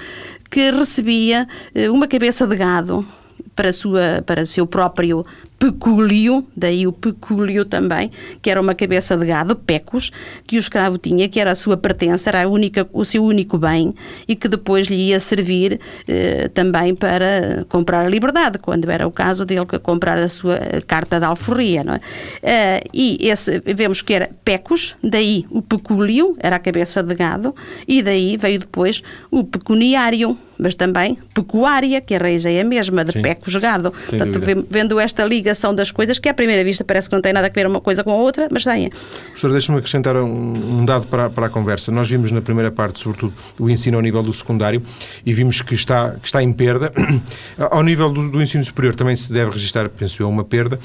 que 0.52 0.70
recebia 0.70 1.48
eh, 1.74 1.90
uma 1.90 2.08
cabeça 2.08 2.46
de 2.46 2.58
gado 2.58 3.08
para, 3.56 3.72
sua, 3.72 4.22
para 4.26 4.46
seu 4.46 4.68
próprio 4.68 5.26
peculio, 5.62 6.44
daí 6.58 6.88
o 6.88 6.92
peculio 6.92 7.64
também, 7.64 8.10
que 8.42 8.50
era 8.50 8.60
uma 8.60 8.74
cabeça 8.74 9.16
de 9.16 9.28
gado, 9.28 9.56
pecus, 9.56 10.12
que 10.48 10.58
o 10.58 10.60
escravo 10.60 10.98
tinha, 10.98 11.30
que 11.30 11.40
era 11.40 11.52
a 11.52 11.56
sua 11.56 11.78
pertença, 11.78 12.32
era 12.32 12.42
a 12.42 12.48
única, 12.48 12.90
o 12.92 13.06
seu 13.06 13.24
único 13.24 13.60
bem 13.60 13.94
e 14.28 14.36
que 14.36 14.48
depois 14.48 14.88
lhe 14.88 15.10
ia 15.10 15.20
servir 15.20 15.80
eh, 16.08 16.50
também 16.52 16.96
para 16.96 17.64
comprar 17.70 18.08
a 18.08 18.10
liberdade, 18.10 18.58
quando 18.58 18.90
era 18.90 19.08
o 19.08 19.12
caso 19.12 19.46
dele 19.46 19.68
comprar 19.84 20.18
a 20.18 20.28
sua 20.28 20.58
carta 20.88 21.20
de 21.20 21.26
alforria. 21.26 21.84
Não 21.84 21.94
é? 21.94 22.00
Eh, 22.42 22.84
e 22.92 23.30
esse, 23.30 23.62
vemos 23.76 24.02
que 24.02 24.16
era 24.16 24.32
pecus, 24.44 24.96
daí 25.04 25.46
o 25.52 25.62
peculio, 25.62 26.36
era 26.40 26.56
a 26.56 26.60
cabeça 26.60 27.04
de 27.04 27.14
gado, 27.14 27.54
e 27.88 28.02
daí 28.02 28.36
veio 28.36 28.58
depois 28.58 29.04
o 29.30 29.44
pecuniário, 29.44 30.36
mas 30.62 30.76
também 30.76 31.18
pecuária, 31.34 32.00
que 32.00 32.14
a 32.14 32.20
raiz 32.20 32.46
é 32.46 32.62
a 32.62 32.64
mesma, 32.64 33.04
de 33.04 33.14
Sim. 33.14 33.22
peco 33.24 33.50
jogado. 33.50 33.92
Portanto, 33.92 34.40
dúvida. 34.40 34.64
vendo 34.70 35.00
esta 35.00 35.24
ligação 35.52 35.76
das 35.76 35.92
coisas, 35.92 36.18
que 36.18 36.30
à 36.30 36.34
primeira 36.34 36.64
vista 36.64 36.84
parece 36.84 37.10
que 37.10 37.16
não 37.16 37.22
tem 37.22 37.34
nada 37.34 37.48
a 37.48 37.50
ver 37.50 37.68
uma 37.68 37.82
coisa 37.82 38.04
com 38.04 38.12
a 38.12 38.16
outra, 38.16 38.48
mas 38.50 38.64
tem. 38.64 38.90
Professor, 38.90 39.52
deixa-me 39.52 39.78
acrescentar 39.78 40.16
um, 40.16 40.80
um 40.80 40.86
dado 40.86 41.08
para, 41.08 41.30
para 41.30 41.48
a 41.48 41.50
conversa. 41.50 41.92
Nós 41.92 42.10
vimos 42.10 42.32
na 42.32 42.42
primeira 42.42 42.72
parte, 42.72 43.00
sobretudo, 43.00 43.34
o 43.60 43.70
ensino 43.70 43.98
ao 43.98 44.02
nível 44.02 44.24
do 44.24 44.34
secundário 44.34 44.82
e 45.26 45.34
vimos 45.34 45.62
que 45.62 45.74
está, 45.74 46.12
que 46.12 46.26
está 46.26 46.42
em 46.42 46.52
perda. 46.54 46.92
ao 47.58 47.84
nível 47.84 48.12
do, 48.12 48.32
do 48.32 48.42
ensino 48.42 48.64
superior 48.64 48.96
também 48.96 49.16
se 49.16 49.32
deve 49.32 49.52
registrar, 49.52 49.90
penso 49.90 50.24
eu, 50.24 50.30
uma 50.30 50.44
perda 50.44 50.80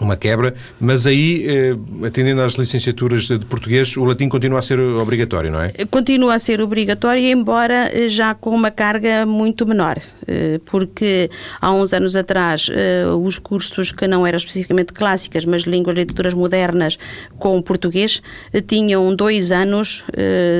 uma 0.00 0.16
quebra, 0.16 0.54
mas 0.80 1.06
aí, 1.06 1.46
eh, 1.46 2.06
atendendo 2.06 2.42
às 2.42 2.54
licenciaturas 2.54 3.28
de 3.28 3.38
português, 3.40 3.96
o 3.96 4.04
latim 4.04 4.28
continua 4.28 4.58
a 4.58 4.62
ser 4.62 4.78
obrigatório, 4.78 5.50
não 5.50 5.62
é? 5.62 5.72
Continua 5.90 6.34
a 6.34 6.38
ser 6.38 6.60
obrigatório, 6.60 7.24
embora 7.24 7.90
eh, 7.92 8.08
já 8.08 8.34
com 8.34 8.50
uma 8.50 8.70
carga 8.70 9.24
muito 9.24 9.66
menor, 9.66 9.98
eh, 10.26 10.60
porque 10.66 11.30
há 11.60 11.72
uns 11.72 11.92
anos 11.92 12.14
atrás 12.16 12.70
os 13.18 13.38
cursos 13.38 13.92
que 13.92 14.06
não 14.06 14.26
eram 14.26 14.36
especificamente 14.36 14.92
clássicas, 14.92 15.44
mas 15.44 15.62
línguas 15.62 15.96
e 15.96 16.00
literaturas 16.00 16.34
modernas 16.34 16.98
com 17.38 17.60
português, 17.62 18.22
tinham 18.66 19.14
dois 19.14 19.52
anos 19.52 20.04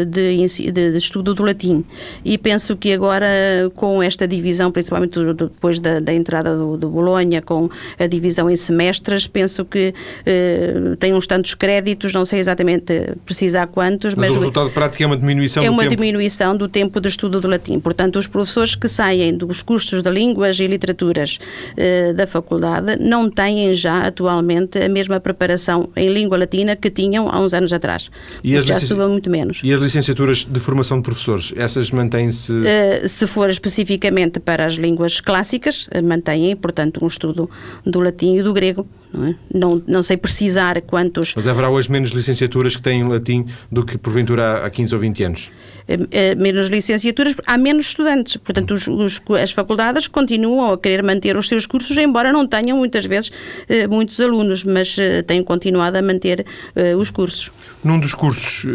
de, 0.08 0.72
de 0.72 0.96
estudo 0.96 1.34
do 1.34 1.42
latim. 1.42 1.84
E 2.24 2.38
penso 2.38 2.76
que 2.76 2.92
agora, 2.92 3.26
com 3.74 4.02
esta 4.02 4.26
divisão, 4.26 4.70
principalmente 4.70 5.18
depois 5.34 5.78
da, 5.78 6.00
da 6.00 6.12
entrada 6.12 6.56
do, 6.56 6.76
do 6.76 6.88
Bolonha, 6.88 7.42
com 7.42 7.68
a 7.98 8.06
divisão 8.06 8.50
em 8.50 8.56
semestres, 8.56 9.25
penso 9.26 9.64
que 9.64 9.92
uh, 9.92 10.96
tem 10.96 11.14
uns 11.14 11.26
tantos 11.26 11.54
créditos, 11.54 12.12
não 12.12 12.24
sei 12.24 12.40
exatamente 12.40 13.14
precisar 13.24 13.66
quantos. 13.66 14.14
Mas, 14.14 14.28
mas 14.28 14.36
o 14.36 14.40
resultado 14.40 14.70
prático 14.70 15.02
é 15.02 15.06
uma 15.06 15.16
diminuição 15.16 15.62
é 15.62 15.66
do 15.66 15.72
uma 15.72 15.82
tempo. 15.82 15.96
diminuição 15.96 16.56
do 16.56 16.68
tempo 16.68 17.00
de 17.00 17.08
estudo 17.08 17.40
do 17.40 17.48
latim. 17.48 17.80
Portanto, 17.80 18.18
os 18.18 18.26
professores 18.26 18.74
que 18.74 18.88
saem 18.88 19.36
dos 19.36 19.62
cursos 19.62 20.02
de 20.02 20.10
línguas 20.10 20.58
e 20.58 20.66
literaturas 20.66 21.38
uh, 21.72 22.14
da 22.14 22.26
faculdade 22.26 22.96
não 23.00 23.30
têm 23.30 23.74
já 23.74 24.02
atualmente 24.02 24.78
a 24.78 24.88
mesma 24.88 25.20
preparação 25.20 25.88
em 25.96 26.08
língua 26.08 26.36
latina 26.36 26.76
que 26.76 26.90
tinham 26.90 27.28
há 27.28 27.40
uns 27.40 27.54
anos 27.54 27.72
atrás. 27.72 28.10
E 28.42 28.60
já 28.62 28.78
estudam 28.78 29.08
muito 29.08 29.30
menos. 29.30 29.60
E 29.62 29.72
as 29.72 29.80
licenciaturas 29.80 30.44
de 30.44 30.60
formação 30.60 30.98
de 30.98 31.04
professores, 31.04 31.52
essas 31.56 31.90
mantêm-se? 31.90 32.52
Uh, 32.52 33.08
se 33.08 33.26
for 33.26 33.50
especificamente 33.50 34.40
para 34.40 34.64
as 34.64 34.74
línguas 34.74 35.20
clássicas, 35.20 35.88
mantêm, 36.04 36.54
portanto, 36.56 37.04
um 37.04 37.06
estudo 37.06 37.50
do 37.84 38.00
latim 38.00 38.36
e 38.36 38.42
do 38.42 38.52
grego. 38.52 38.86
Não, 39.12 39.26
é? 39.26 39.34
não, 39.52 39.82
não, 39.86 40.02
sei 40.02 40.16
precisar 40.16 40.80
quantos. 40.82 41.32
Mas 41.34 41.46
haverá 41.46 41.70
hoje 41.70 41.90
menos 41.90 42.10
licenciaturas 42.10 42.76
que 42.76 42.82
têm 42.82 43.02
latim 43.02 43.46
do 43.70 43.84
que 43.84 43.96
porventura 43.96 44.64
há 44.64 44.70
15 44.70 44.94
ou 44.94 45.00
20 45.00 45.24
anos? 45.24 45.50
É, 45.88 46.30
é, 46.30 46.34
menos 46.34 46.68
licenciaturas, 46.68 47.34
há 47.46 47.56
menos 47.56 47.86
estudantes. 47.86 48.36
Portanto, 48.36 48.74
os, 48.74 48.86
os, 48.86 49.22
as 49.40 49.52
faculdades 49.52 50.08
continuam 50.08 50.72
a 50.72 50.78
querer 50.78 51.02
manter 51.02 51.36
os 51.36 51.48
seus 51.48 51.66
cursos, 51.66 51.96
embora 51.96 52.32
não 52.32 52.46
tenham 52.46 52.76
muitas 52.76 53.04
vezes 53.04 53.30
eh, 53.68 53.86
muitos 53.86 54.20
alunos, 54.20 54.64
mas 54.64 54.96
eh, 54.98 55.22
têm 55.22 55.42
continuado 55.42 55.96
a 55.96 56.02
manter 56.02 56.44
eh, 56.74 56.96
os 56.96 57.10
cursos. 57.10 57.50
Num 57.84 58.00
dos 58.00 58.14
cursos 58.14 58.66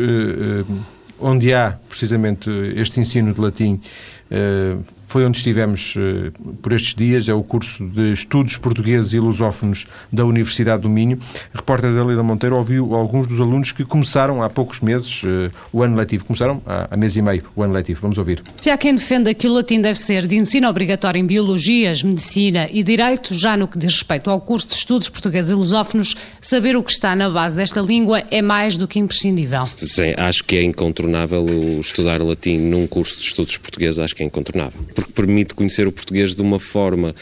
onde 1.21 1.53
há 1.53 1.77
precisamente 1.87 2.49
este 2.75 2.99
ensino 2.99 3.33
de 3.33 3.39
latim 3.39 3.79
eh, 4.29 4.77
foi 5.11 5.25
onde 5.25 5.39
estivemos 5.39 5.95
eh, 5.97 6.31
por 6.61 6.71
estes 6.71 6.95
dias, 6.95 7.27
é 7.27 7.33
o 7.33 7.43
curso 7.43 7.85
de 7.85 8.13
Estudos 8.13 8.55
Portugueses 8.55 9.11
e 9.11 9.19
Lusófonos 9.19 9.85
da 10.09 10.23
Universidade 10.23 10.83
do 10.83 10.89
Minho. 10.89 11.19
A 11.53 11.57
repórter 11.57 11.93
da 11.93 12.01
Lila 12.01 12.23
Monteiro 12.23 12.55
ouviu 12.55 12.95
alguns 12.95 13.27
dos 13.27 13.41
alunos 13.41 13.73
que 13.73 13.83
começaram 13.83 14.41
há 14.41 14.49
poucos 14.49 14.79
meses 14.79 15.21
eh, 15.25 15.51
o 15.73 15.83
ano 15.83 15.97
letivo. 15.97 16.23
Começaram 16.23 16.61
há, 16.65 16.95
mês 16.95 17.17
e 17.17 17.21
meio 17.21 17.43
o 17.53 17.61
ano 17.61 17.73
letivo. 17.73 17.99
Vamos 18.01 18.17
ouvir. 18.17 18.41
Se 18.55 18.69
há 18.69 18.77
quem 18.77 18.95
defenda 18.95 19.33
que 19.33 19.47
o 19.47 19.51
latim 19.51 19.81
deve 19.81 19.99
ser 19.99 20.25
de 20.25 20.37
ensino 20.37 20.69
obrigatório 20.69 21.19
em 21.19 21.25
Biologias, 21.25 22.01
Medicina 22.01 22.69
e 22.71 22.81
Direito, 22.81 23.33
já 23.33 23.57
no 23.57 23.67
que 23.67 23.77
diz 23.77 23.95
respeito 23.95 24.29
ao 24.29 24.39
curso 24.39 24.69
de 24.69 24.75
Estudos 24.75 25.09
Portugueses 25.09 25.51
e 25.51 25.53
Lusófonos, 25.53 26.15
saber 26.39 26.77
o 26.77 26.83
que 26.83 26.91
está 26.91 27.13
na 27.17 27.29
base 27.29 27.57
desta 27.57 27.81
língua 27.81 28.23
é 28.31 28.41
mais 28.41 28.77
do 28.77 28.87
que 28.87 28.97
imprescindível. 28.97 29.65
Sim, 29.65 30.13
acho 30.15 30.41
que 30.45 30.55
é 30.55 30.63
incontornável 30.63 31.45
estudar 31.81 32.21
latim 32.21 32.57
num 32.57 32.87
curso 32.87 33.17
de 33.17 33.23
Estudos 33.25 33.57
Portugueses. 33.57 33.99
Acho 33.99 34.15
que 34.15 34.23
é 34.23 34.25
incontornável, 34.25 34.79
porque 35.01 35.13
permite 35.13 35.55
conhecer 35.55 35.87
o 35.87 35.91
português 35.91 36.35
de 36.35 36.41
uma 36.41 36.59
forma 36.59 37.15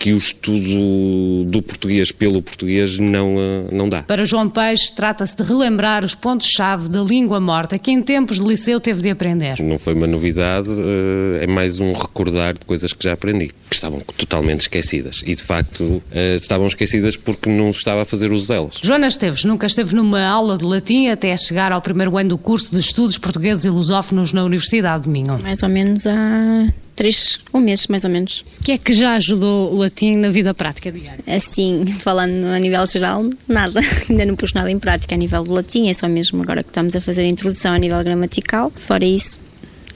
que 0.00 0.14
o 0.14 0.16
estudo 0.16 1.44
do 1.44 1.60
português 1.60 2.10
pelo 2.10 2.40
português 2.40 2.98
não, 2.98 3.36
eh, 3.38 3.68
não 3.70 3.86
dá. 3.86 4.02
Para 4.02 4.24
João 4.24 4.48
Peixe, 4.48 4.90
trata-se 4.90 5.36
de 5.36 5.42
relembrar 5.42 6.06
os 6.06 6.14
pontos-chave 6.14 6.88
da 6.88 7.02
língua 7.02 7.38
morta 7.38 7.78
que 7.78 7.90
em 7.90 8.00
tempos 8.00 8.38
de 8.38 8.46
liceu 8.46 8.80
teve 8.80 9.02
de 9.02 9.10
aprender. 9.10 9.60
Não 9.60 9.78
foi 9.78 9.92
uma 9.92 10.06
novidade, 10.06 10.70
eh, 10.70 11.44
é 11.44 11.46
mais 11.46 11.78
um 11.78 11.92
recordar 11.92 12.54
de 12.54 12.64
coisas 12.64 12.94
que 12.94 13.04
já 13.04 13.12
aprendi, 13.12 13.48
que 13.68 13.74
estavam 13.74 14.00
totalmente 14.16 14.62
esquecidas. 14.62 15.22
E 15.26 15.34
de 15.34 15.42
facto 15.42 16.02
eh, 16.10 16.36
estavam 16.36 16.66
esquecidas 16.66 17.14
porque 17.14 17.50
não 17.50 17.68
estava 17.68 18.00
a 18.00 18.06
fazer 18.06 18.32
uso 18.32 18.48
delas. 18.48 18.80
Joana 18.82 19.06
Esteves 19.06 19.44
nunca 19.44 19.66
esteve 19.66 19.94
numa 19.94 20.22
aula 20.22 20.56
de 20.56 20.64
latim 20.64 21.08
até 21.08 21.36
chegar 21.36 21.72
ao 21.72 21.82
primeiro 21.82 22.16
ano 22.16 22.30
do 22.30 22.38
curso 22.38 22.70
de 22.70 22.80
estudos 22.80 23.18
portugueses 23.18 23.66
e 23.66 23.68
lusófonos 23.68 24.32
na 24.32 24.42
Universidade 24.44 25.04
de 25.04 25.10
Minho. 25.10 25.38
Mais 25.38 25.62
ou 25.62 25.68
menos 25.68 26.06
há 26.06 26.72
três, 27.00 27.40
um 27.54 27.60
mês 27.60 27.86
mais 27.86 28.04
ou 28.04 28.10
menos. 28.10 28.44
O 28.60 28.62
que 28.62 28.72
é 28.72 28.78
que 28.78 28.92
já 28.92 29.14
ajudou 29.14 29.72
o 29.72 29.78
latim 29.78 30.16
na 30.16 30.30
vida 30.30 30.52
prática 30.52 30.92
diária? 30.92 31.24
Assim, 31.26 31.86
falando 31.86 32.44
a 32.44 32.58
nível 32.58 32.86
geral, 32.86 33.24
nada. 33.48 33.80
Ainda 34.10 34.26
não 34.26 34.36
pus 34.36 34.52
nada 34.52 34.70
em 34.70 34.78
prática 34.78 35.14
a 35.14 35.18
nível 35.18 35.42
do 35.42 35.54
latim, 35.54 35.88
é 35.88 35.94
só 35.94 36.06
mesmo 36.06 36.42
agora 36.42 36.62
que 36.62 36.68
estamos 36.68 36.94
a 36.94 37.00
fazer 37.00 37.22
a 37.22 37.26
introdução 37.26 37.72
a 37.72 37.78
nível 37.78 37.98
gramatical. 38.04 38.70
Fora 38.76 39.02
isso, 39.02 39.38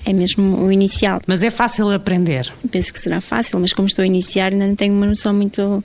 é 0.07 0.15
mesmo 0.15 0.65
o 0.65 0.73
inicial. 0.73 1.21
Mas 1.27 1.43
é 1.43 1.51
fácil 1.51 1.91
aprender? 1.91 2.51
Penso 2.71 2.91
que 2.91 2.99
será 2.99 3.21
fácil, 3.21 3.61
mas 3.61 3.75
como 3.75 3.87
estou 3.87 4.03
a 4.03 4.07
iniciar, 4.07 4.55
ainda 4.55 4.67
não 4.67 4.75
tenho 4.75 4.95
uma 4.95 5.05
noção 5.05 5.35
muito. 5.35 5.85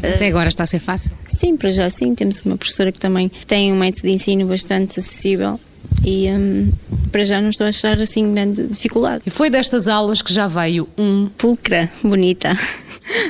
Mas 0.00 0.12
até 0.12 0.28
agora 0.28 0.46
está 0.46 0.62
a 0.62 0.68
ser 0.68 0.78
fácil? 0.78 1.10
Sim, 1.26 1.56
para 1.56 1.72
já 1.72 1.90
sim. 1.90 2.14
Temos 2.14 2.42
uma 2.42 2.56
professora 2.56 2.92
que 2.92 3.00
também 3.00 3.28
tem 3.48 3.72
um 3.72 3.76
método 3.76 4.06
de 4.06 4.12
ensino 4.12 4.46
bastante 4.46 5.00
acessível 5.00 5.58
e 6.04 6.30
um, 6.30 6.70
para 7.10 7.24
já 7.24 7.40
não 7.40 7.48
estou 7.48 7.64
a 7.64 7.68
achar 7.68 8.00
assim 8.00 8.32
grande 8.32 8.66
dificuldade. 8.66 9.22
E 9.26 9.30
foi 9.30 9.50
destas 9.50 9.88
aulas 9.88 10.20
que 10.20 10.32
já 10.32 10.46
veio 10.46 10.88
um 10.98 11.28
pulcra 11.36 11.90
bonita. 12.02 12.58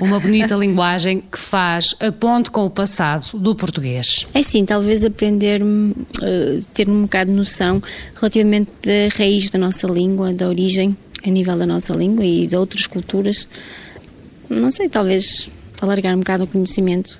Uma 0.01 0.21
bonita 0.21 0.55
linguagem 0.57 1.23
que 1.31 1.39
faz 1.39 1.95
a 2.01 2.11
ponte 2.11 2.51
com 2.51 2.65
o 2.67 2.71
passado 2.71 3.39
do 3.39 3.55
português. 3.55 4.27
É 4.35 4.43
sim, 4.43 4.65
talvez 4.65 5.05
aprender, 5.05 5.63
uh, 5.63 6.65
ter 6.73 6.89
um 6.89 7.03
bocado 7.03 7.31
de 7.31 7.37
noção 7.37 7.83
relativamente 8.15 8.71
da 8.83 9.17
raiz 9.17 9.51
da 9.51 9.59
nossa 9.59 9.87
língua, 9.87 10.33
da 10.33 10.49
origem 10.49 10.97
a 11.25 11.31
nível 11.31 11.57
da 11.57 11.67
nossa 11.67 11.95
língua 11.95 12.25
e 12.25 12.47
de 12.47 12.57
outras 12.57 12.87
culturas. 12.87 13.49
Não 14.49 14.71
sei, 14.71 14.89
talvez 14.89 15.49
alargar 15.81 16.15
um 16.15 16.19
bocado 16.19 16.45
o 16.45 16.47
conhecimento 16.47 17.19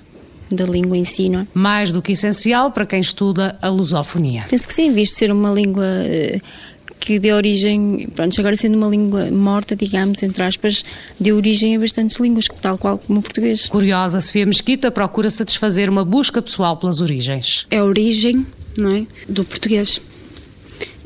da 0.51 0.65
língua 0.65 0.97
em 0.97 1.03
si, 1.03 1.29
não 1.29 1.41
é? 1.41 1.47
Mais 1.53 1.91
do 1.91 2.01
que 2.01 2.11
essencial 2.11 2.71
para 2.71 2.85
quem 2.85 2.99
estuda 2.99 3.57
a 3.61 3.69
lusofonia. 3.69 4.45
Penso 4.49 4.67
que 4.67 4.73
sim, 4.73 4.91
visto 4.91 5.15
ser 5.15 5.31
uma 5.31 5.51
língua 5.51 5.85
eh, 5.85 6.39
que 7.05 7.19
deu 7.19 7.35
origem, 7.35 8.09
pronto, 8.15 8.39
agora 8.39 8.57
sendo 8.57 8.75
uma 8.77 8.87
língua 8.87 9.29
morta, 9.29 9.75
digamos, 9.75 10.23
entre 10.23 10.43
aspas, 10.43 10.83
deu 11.19 11.35
origem 11.35 11.75
a 11.75 11.79
bastantes 11.79 12.17
línguas, 12.17 12.47
tal 12.61 12.77
qual 12.77 12.97
como 12.97 13.19
o 13.19 13.21
português. 13.21 13.67
Curiosa, 13.67 14.19
Sofia 14.21 14.45
Mesquita 14.45 14.89
procura 14.89 15.29
satisfazer 15.29 15.89
uma 15.89 16.03
busca 16.03 16.41
pessoal 16.41 16.77
pelas 16.77 17.01
origens. 17.01 17.67
É 17.69 17.77
a 17.77 17.85
origem, 17.85 18.45
não 18.77 18.95
é, 18.95 19.05
do 19.29 19.43
português. 19.43 20.01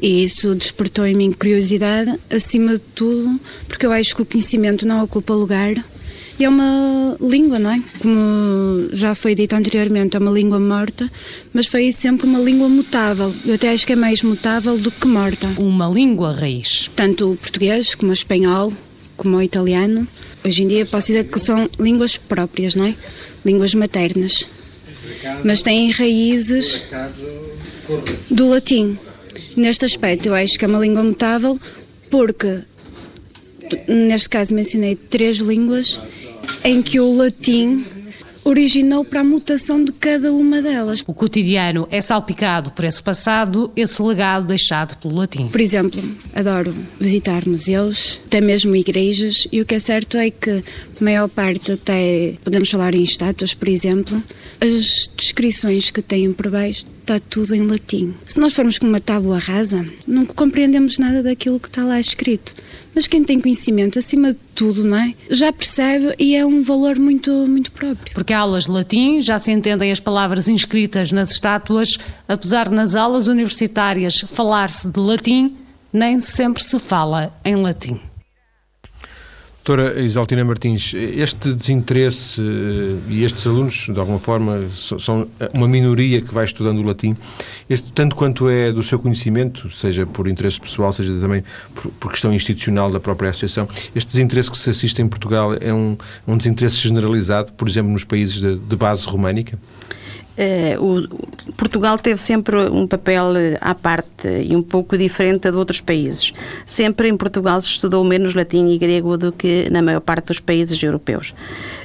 E 0.02 0.24
isso 0.24 0.56
despertou 0.56 1.06
em 1.06 1.14
mim 1.14 1.34
curiosidade, 1.34 2.18
acima 2.30 2.74
de 2.74 2.80
tudo, 2.80 3.38
porque 3.68 3.86
eu 3.86 3.92
acho 3.92 4.16
que 4.16 4.22
o 4.22 4.26
conhecimento 4.26 4.88
não 4.88 5.04
ocupa 5.04 5.34
lugar 5.34 5.74
e 6.40 6.46
é 6.46 6.50
uma 6.50 7.18
língua, 7.20 7.60
não 7.60 7.72
é? 7.72 7.84
Como 8.02 8.90
já 8.94 9.14
foi 9.14 9.36
dito 9.36 9.54
anteriormente, 9.56 10.16
é 10.16 10.20
uma 10.20 10.32
língua 10.32 10.60
morta, 10.60 11.12
mas 11.54 11.68
foi 11.68 11.92
sempre 11.92 12.26
uma 12.26 12.40
língua 12.40 12.70
mutável. 12.70 13.36
Eu 13.46 13.56
até 13.56 13.70
acho 13.70 13.86
que 13.86 13.92
é 13.92 13.96
mais 13.96 14.24
mutável 14.24 14.78
do 14.78 14.90
que 14.90 15.06
morta. 15.06 15.50
Uma 15.58 15.88
língua 15.90 16.32
raiz. 16.32 16.90
Tanto 16.96 17.34
o 17.34 17.36
português 17.36 17.94
como 17.94 18.12
o 18.12 18.14
espanhol, 18.14 18.72
como 19.18 19.36
o 19.36 19.42
italiano. 19.42 20.08
Hoje 20.44 20.64
em 20.64 20.68
dia 20.68 20.86
posso 20.86 21.08
dizer 21.08 21.26
que 21.26 21.40
são 21.40 21.70
línguas 21.78 22.16
próprias, 22.16 22.74
não 22.74 22.86
é? 22.86 22.96
Línguas 23.46 23.76
maternas. 23.76 24.48
Mas 25.44 25.62
têm 25.62 25.92
raízes 25.92 26.84
do 28.32 28.48
latim. 28.48 28.98
Neste 29.58 29.84
aspecto, 29.84 30.30
eu 30.30 30.36
acho 30.36 30.58
que 30.58 30.64
é 30.64 30.68
uma 30.68 30.80
língua 30.80 31.04
mutável 31.04 31.60
porque, 32.10 32.62
neste 33.88 34.30
caso, 34.30 34.54
mencionei 34.54 34.96
três 34.96 35.38
línguas 35.38 36.00
em 36.64 36.82
que 36.82 37.00
o 37.00 37.14
latim 37.14 37.86
originou 38.44 39.06
para 39.06 39.20
a 39.20 39.24
mutação 39.24 39.84
de 39.84 39.92
cada 39.92 40.34
uma 40.34 40.62
delas. 40.62 41.04
O 41.06 41.14
cotidiano 41.14 41.88
é 41.92 42.02
salpicado 42.02 42.72
por 42.72 42.84
esse 42.84 43.02
passado, 43.02 43.72
esse 43.76 44.02
legado 44.02 44.48
deixado 44.48 44.98
pelo 44.98 45.16
latim. 45.16 45.48
Por 45.48 45.62
exemplo, 45.62 46.02
adoro 46.34 46.74
visitar 47.00 47.46
museus, 47.48 48.20
até 48.26 48.42
mesmo 48.42 48.76
igrejas, 48.76 49.48
e 49.52 49.62
o 49.62 49.66
que 49.66 49.76
é 49.76 49.80
certo 49.80 50.18
é 50.18 50.30
que 50.30 50.50
a 50.50 50.64
maior 51.04 51.30
parte, 51.30 51.74
até 51.74 52.34
podemos 52.44 52.70
falar 52.70 52.94
em 52.94 53.04
estátuas, 53.04 53.54
por 53.54 53.68
exemplo, 53.68 54.22
as 54.60 55.10
descrições 55.16 55.92
que 55.92 56.02
têm 56.02 56.34
por 56.34 56.50
baixo 56.50 56.86
está 57.10 57.20
tudo 57.28 57.56
em 57.56 57.66
latim. 57.66 58.14
Se 58.24 58.40
nós 58.40 58.54
formos 58.54 58.78
com 58.78 58.86
uma 58.86 59.00
tábua 59.00 59.40
rasa, 59.40 59.84
não 60.08 60.26
compreendemos 60.28 61.00
nada 61.00 61.24
daquilo 61.24 61.60
que 61.60 61.68
está 61.68 61.84
lá 61.84 62.00
escrito. 62.00 62.54
Mas 62.94 63.08
quem 63.08 63.24
tem 63.24 63.42
conhecimento, 63.42 63.98
acima 63.98 64.32
de 64.32 64.40
tudo, 64.54 64.84
não 64.84 64.98
é? 64.98 65.16
Já 65.30 65.52
percebe 65.52 66.14
e 66.20 66.36
é 66.36 66.46
um 66.46 66.62
valor 66.62 67.00
muito, 67.00 67.32
muito 67.48 67.72
próprio. 67.72 68.14
Porque 68.14 68.34
aulas 68.34 68.66
de 68.66 68.72
latim 68.72 69.22
já 69.22 69.40
se 69.40 69.52
entendem 69.52 69.92
as 69.92 70.00
palavras 70.00 70.48
inscritas 70.48 71.12
nas 71.12 71.32
estátuas, 71.32 71.98
apesar 72.28 72.70
de 72.70 72.76
nas 72.76 72.96
aulas 72.96 73.28
universitárias 73.28 74.20
falar-se 74.20 74.88
de 74.88 75.00
latim, 75.00 75.56
nem 75.92 76.20
sempre 76.20 76.64
se 76.64 76.78
fala 76.78 77.34
em 77.44 77.56
latim. 77.56 78.00
Doutora 79.70 80.02
Isaltina 80.02 80.44
Martins, 80.44 80.96
este 80.96 81.54
desinteresse 81.54 82.42
eh, 82.42 82.98
e 83.08 83.24
estes 83.24 83.46
alunos, 83.46 83.86
de 83.88 84.00
alguma 84.00 84.18
forma, 84.18 84.68
são 84.74 85.28
uma 85.54 85.68
minoria 85.68 86.24
que 86.24 86.34
vai 86.34 86.44
estudando 86.44 86.80
o 86.80 86.82
latim, 86.82 87.16
este, 87.70 87.92
tanto 87.92 88.16
quanto 88.16 88.50
é 88.50 88.72
do 88.72 88.82
seu 88.82 88.98
conhecimento, 88.98 89.70
seja 89.70 90.08
por 90.08 90.28
interesse 90.28 90.60
pessoal, 90.60 90.92
seja 90.92 91.14
também 91.20 91.44
por, 91.76 91.92
por 91.92 92.10
questão 92.10 92.34
institucional 92.34 92.90
da 92.90 93.00
própria 93.00 93.30
associação, 93.30 93.68
este 93.94 94.08
desinteresse 94.08 94.50
que 94.50 94.58
se 94.58 94.72
assiste 94.72 95.04
em 95.04 95.08
Portugal 95.08 95.54
é 95.62 95.72
um, 95.72 95.96
um 96.28 96.36
desinteresse 96.36 96.78
generalizado, 96.78 97.54
por 97.54 97.70
exemplo, 97.70 97.92
nos 97.92 98.04
países 98.04 98.42
de, 98.42 98.56
de 98.56 98.76
base 98.76 99.06
românica? 99.06 99.60
Eh, 100.42 100.78
o, 100.80 101.06
Portugal 101.58 102.00
teve 102.00 102.22
sempre 102.22 102.56
um 102.70 102.88
papel 102.88 103.36
eh, 103.36 103.58
à 103.60 103.76
parte 103.76 104.30
e 104.30 104.56
um 104.56 104.64
pouco 104.64 104.98
diferente 104.98 105.52
de 105.52 105.58
outros 105.58 105.82
países. 105.82 106.32
Sempre 106.66 107.10
em 107.10 107.18
Portugal 107.18 107.62
se 107.62 107.68
estudou 107.68 108.02
menos 108.06 108.34
latim 108.34 108.70
e 108.70 108.78
grego 108.78 109.18
do 109.18 109.34
que 109.34 109.70
na 109.70 109.82
maior 109.82 110.00
parte 110.00 110.28
dos 110.28 110.40
países 110.40 110.82
europeus. 110.82 111.36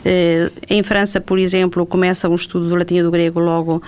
Eh, 0.05 0.53
em 0.71 0.85
França, 0.85 1.21
por 1.21 1.37
exemplo, 1.37 1.85
começa 1.85 2.29
um 2.29 2.37
estudo 2.37 2.69
do 2.69 2.77
latim 2.77 2.99
e 2.99 3.03
do 3.03 3.11
grego 3.11 3.41
logo 3.41 3.83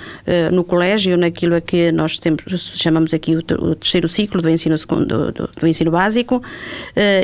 no 0.52 0.64
colégio, 0.64 1.16
naquilo 1.16 1.54
a 1.54 1.60
que 1.60 1.92
nós 1.92 2.18
temos, 2.18 2.42
chamamos 2.74 3.14
aqui 3.14 3.36
o, 3.36 3.42
terceiro 3.42 4.08
ciclo 4.08 4.42
do 4.42 4.50
ensino, 4.50 4.74
do, 4.76 5.32
do, 5.32 5.66
ensino 5.66 5.90
básico, 5.90 6.42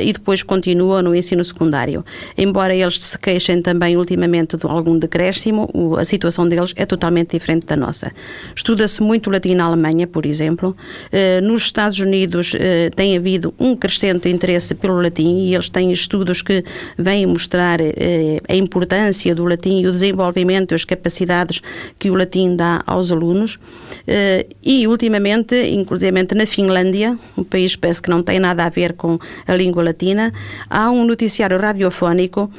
e 0.01 0.13
depois 0.13 0.41
continua 0.43 1.01
no 1.01 1.13
ensino 1.13 1.43
secundário. 1.43 2.05
Embora 2.37 2.73
eles 2.73 3.03
se 3.03 3.17
queixem 3.17 3.61
também 3.61 3.97
ultimamente 3.97 4.55
de 4.55 4.65
algum 4.65 4.97
decréscimo, 4.97 5.97
a 5.97 6.05
situação 6.05 6.47
deles 6.47 6.73
é 6.75 6.85
totalmente 6.85 7.32
diferente 7.33 7.65
da 7.65 7.75
nossa. 7.75 8.11
Estuda-se 8.55 9.01
muito 9.01 9.29
latim 9.29 9.55
na 9.55 9.65
Alemanha, 9.65 10.07
por 10.07 10.25
exemplo. 10.25 10.75
Eh, 11.11 11.41
nos 11.41 11.63
Estados 11.63 11.99
Unidos 11.99 12.53
eh, 12.55 12.89
tem 12.95 13.17
havido 13.17 13.53
um 13.59 13.75
crescente 13.75 14.29
interesse 14.29 14.75
pelo 14.75 15.01
latim 15.01 15.47
e 15.47 15.55
eles 15.55 15.69
têm 15.69 15.91
estudos 15.91 16.41
que 16.41 16.63
vêm 16.97 17.25
mostrar 17.25 17.79
eh, 17.81 18.39
a 18.47 18.55
importância 18.55 19.33
do 19.35 19.45
latim 19.45 19.81
e 19.81 19.87
o 19.87 19.91
desenvolvimento 19.91 20.75
as 20.75 20.85
capacidades 20.85 21.61
que 21.99 22.09
o 22.09 22.15
latim 22.15 22.55
dá 22.55 22.81
aos 22.85 23.11
alunos. 23.11 23.59
E, 24.61 24.87
ultimamente, 24.87 25.55
inclusive 25.71 26.11
na 26.35 26.45
Finlândia, 26.45 27.17
um 27.37 27.43
país 27.43 27.75
parece 27.75 28.01
que 28.01 28.09
não 28.09 28.21
tem 28.21 28.39
nada 28.39 28.65
a 28.65 28.69
ver 28.69 28.93
com 28.93 29.17
a 29.47 29.55
língua 29.55 29.83
latina, 29.83 30.33
há 30.69 30.89
um 30.91 31.05
noticiário 31.05 31.57
radiofónico 31.57 32.51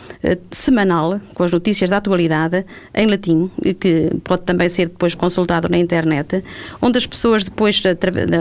semanal 0.51 1.21
com 1.35 1.43
as 1.43 1.53
notícias 1.53 1.91
da 1.91 1.99
atualidade 1.99 2.65
em 2.95 3.07
latim, 3.07 3.51
que 3.79 4.11
pode 4.23 4.43
também 4.43 4.54
vai 4.57 4.69
ser 4.69 4.89
depois 4.89 5.15
consultado 5.15 5.69
na 5.69 5.79
internet, 5.79 6.43
onde 6.81 6.99
as 6.99 7.07
pessoas 7.07 7.45
depois, 7.45 7.83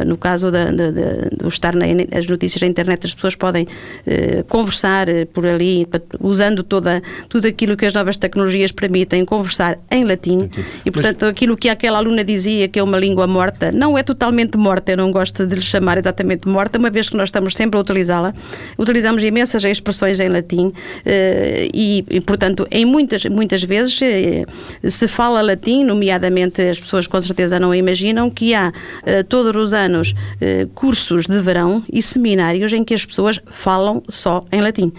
no 0.06 0.17
caso 0.17 0.52
de, 0.52 0.65
de, 0.71 0.91
de 0.91 1.47
estar 1.47 1.73
nas 1.76 2.28
notícias 2.28 2.62
na 2.62 2.67
internet, 2.67 3.06
as 3.06 3.13
pessoas 3.13 3.36
podem 3.36 3.67
eh, 4.06 4.43
conversar 4.47 5.10
eh, 5.10 5.26
por 5.26 5.45
ali, 5.45 5.88
usando 6.19 6.63
toda, 6.63 7.02
tudo 7.30 7.47
aquilo 7.47 7.76
que 7.76 7.86
as 7.86 7.93
novas 7.93 8.17
tecnologias 8.17 8.71
permitem, 8.71 9.26
conversar 9.26 9.80
em 9.91 10.04
latim. 10.04 10.49
E, 10.86 10.91
portanto, 10.91 11.21
Mas... 11.21 11.30
aquilo 11.30 11.58
que 11.58 11.69
aquela 11.69 11.97
aluna 11.97 12.23
dizia 12.23 12.67
que 12.67 12.80
é 12.80 12.84
uma 12.84 12.97
língua 12.97 13.28
morta, 13.28 13.71
não 13.71 13.97
é 13.97 14.04
totalmente 14.04 14.58
morta, 14.58 14.91
eu 14.91 14.97
não 14.97 15.12
gosto 15.12 15.45
de 15.45 15.56
lhe 15.56 15.62
chamar 15.62 15.97
exatamente 15.97 16.47
morta, 16.47 16.78
uma 16.78 16.89
vez 16.89 17.10
que 17.10 17.17
nós 17.17 17.30
estamos 17.30 17.56
sempre 17.56 17.78
a 17.78 17.82
utilizá-la. 17.82 18.34
Utilizamos 18.78 19.23
imensas 19.23 19.63
expressões 19.63 20.19
em 20.19 20.30
latim 20.30 20.71
eh, 21.06 21.69
e, 21.73 22.06
e, 22.10 22.21
portanto, 22.21 22.67
em 22.71 22.86
muitas, 22.86 23.26
muitas 23.26 23.63
vezes 23.63 23.99
eh, 24.02 24.45
se 24.88 25.08
fala 25.08 25.41
latim, 25.41 25.84
nomeadamente 25.84 26.03
nomeadamente 26.04 26.62
as 26.62 26.80
pessoas 26.80 27.08
com 27.08 27.20
certeza 27.22 27.60
não 27.60 27.74
imaginam 27.74 28.30
que 28.30 28.54
há 28.54 28.70
uh, 28.70 29.24
todos 29.24 29.56
os 29.56 29.74
anos 29.74 30.12
uh, 30.12 30.68
cursos 30.76 31.26
de 31.26 31.39
verão 31.39 31.84
e 31.92 32.02
seminários 32.02 32.74
em 32.74 32.84
que 32.84 32.94
as 32.94 33.06
pessoas 33.06 33.39
falam 33.50 34.04
só 34.10 34.46
em 34.52 34.62
latim. 34.62 34.92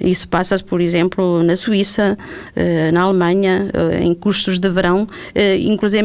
Isso 0.00 0.28
passa, 0.28 0.58
por 0.58 0.80
exemplo, 0.80 1.42
na 1.44 1.54
Suíça, 1.54 2.18
eh, 2.56 2.90
na 2.90 3.02
Alemanha, 3.02 3.70
em 4.02 4.12
cursos 4.12 4.58
de 4.58 4.68
verão, 4.68 5.06
inclusive 5.60 6.04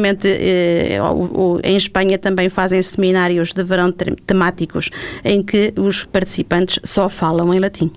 em 1.64 1.76
Espanha 1.76 2.16
também 2.16 2.48
fazem 2.48 2.80
seminários 2.82 3.52
de 3.52 3.64
verão 3.64 3.90
temáticos 4.24 4.90
em 5.24 5.42
que 5.42 5.74
os 5.76 6.04
participantes 6.04 6.78
só 6.84 7.08
falam 7.08 7.52
em 7.52 7.58
latim. 7.58 7.90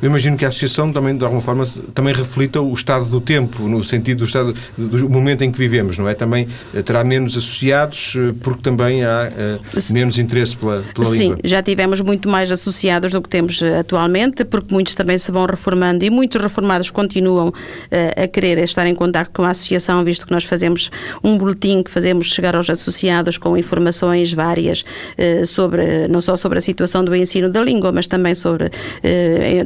Eu 0.00 0.08
imagino 0.08 0.36
que 0.36 0.44
a 0.44 0.48
associação 0.48 0.92
também, 0.92 1.16
de 1.16 1.24
alguma 1.24 1.40
forma, 1.40 1.64
também 1.94 2.12
reflita 2.12 2.60
o 2.60 2.72
estado 2.72 3.04
do 3.06 3.20
tempo, 3.20 3.68
no 3.68 3.82
sentido 3.82 4.18
do 4.18 4.24
estado 4.24 4.54
do 4.76 5.08
momento 5.08 5.42
em 5.42 5.50
que 5.50 5.58
vivemos, 5.58 5.98
não 5.98 6.08
é? 6.08 6.14
Também 6.14 6.48
eh, 6.74 6.82
terá 6.82 7.04
menos 7.04 7.36
associados 7.36 8.14
eh, 8.16 8.34
porque 8.42 8.62
também 8.62 9.04
há 9.04 9.30
uh, 9.30 9.92
menos 9.92 10.18
interesse 10.18 10.56
pela, 10.56 10.82
pela 10.94 11.06
Sim, 11.06 11.18
língua. 11.18 11.36
Sim, 11.36 11.42
já 11.44 11.62
tivemos 11.62 12.00
muito 12.00 12.28
mais 12.28 12.50
associados 12.50 13.12
do 13.12 13.22
que 13.22 13.28
temos 13.28 13.62
atualmente, 13.62 14.44
porque 14.44 14.72
muitos 14.72 14.94
também 14.94 15.16
se 15.18 15.30
vão 15.30 15.46
reformando 15.46 16.04
e 16.04 16.10
muitos 16.10 16.40
reformados 16.40 16.90
continuam 16.90 17.48
uh, 17.48 18.22
a 18.22 18.26
querer 18.28 18.58
estar 18.58 18.86
em 18.86 18.94
contato 18.94 19.30
com 19.32 19.42
a 19.42 19.50
associação, 19.50 20.04
visto 20.04 20.26
que 20.26 20.32
nós 20.32 20.44
fazemos 20.44 20.90
um 21.22 21.36
boletim 21.38 21.82
que 21.82 21.90
fazemos 21.90 22.26
chegar 22.26 22.56
aos 22.56 22.68
associados 22.68 23.38
com 23.38 23.56
informações 23.56 24.32
várias 24.32 24.82
uh, 24.82 25.46
sobre, 25.46 26.08
não 26.08 26.20
só 26.20 26.36
sobre 26.36 26.58
a 26.58 26.60
situação 26.60 27.04
do 27.04 27.14
ensino 27.14 27.48
da 27.48 27.60
língua, 27.60 27.92
mas 27.92 28.06
também 28.06 28.34
sobre 28.34 28.70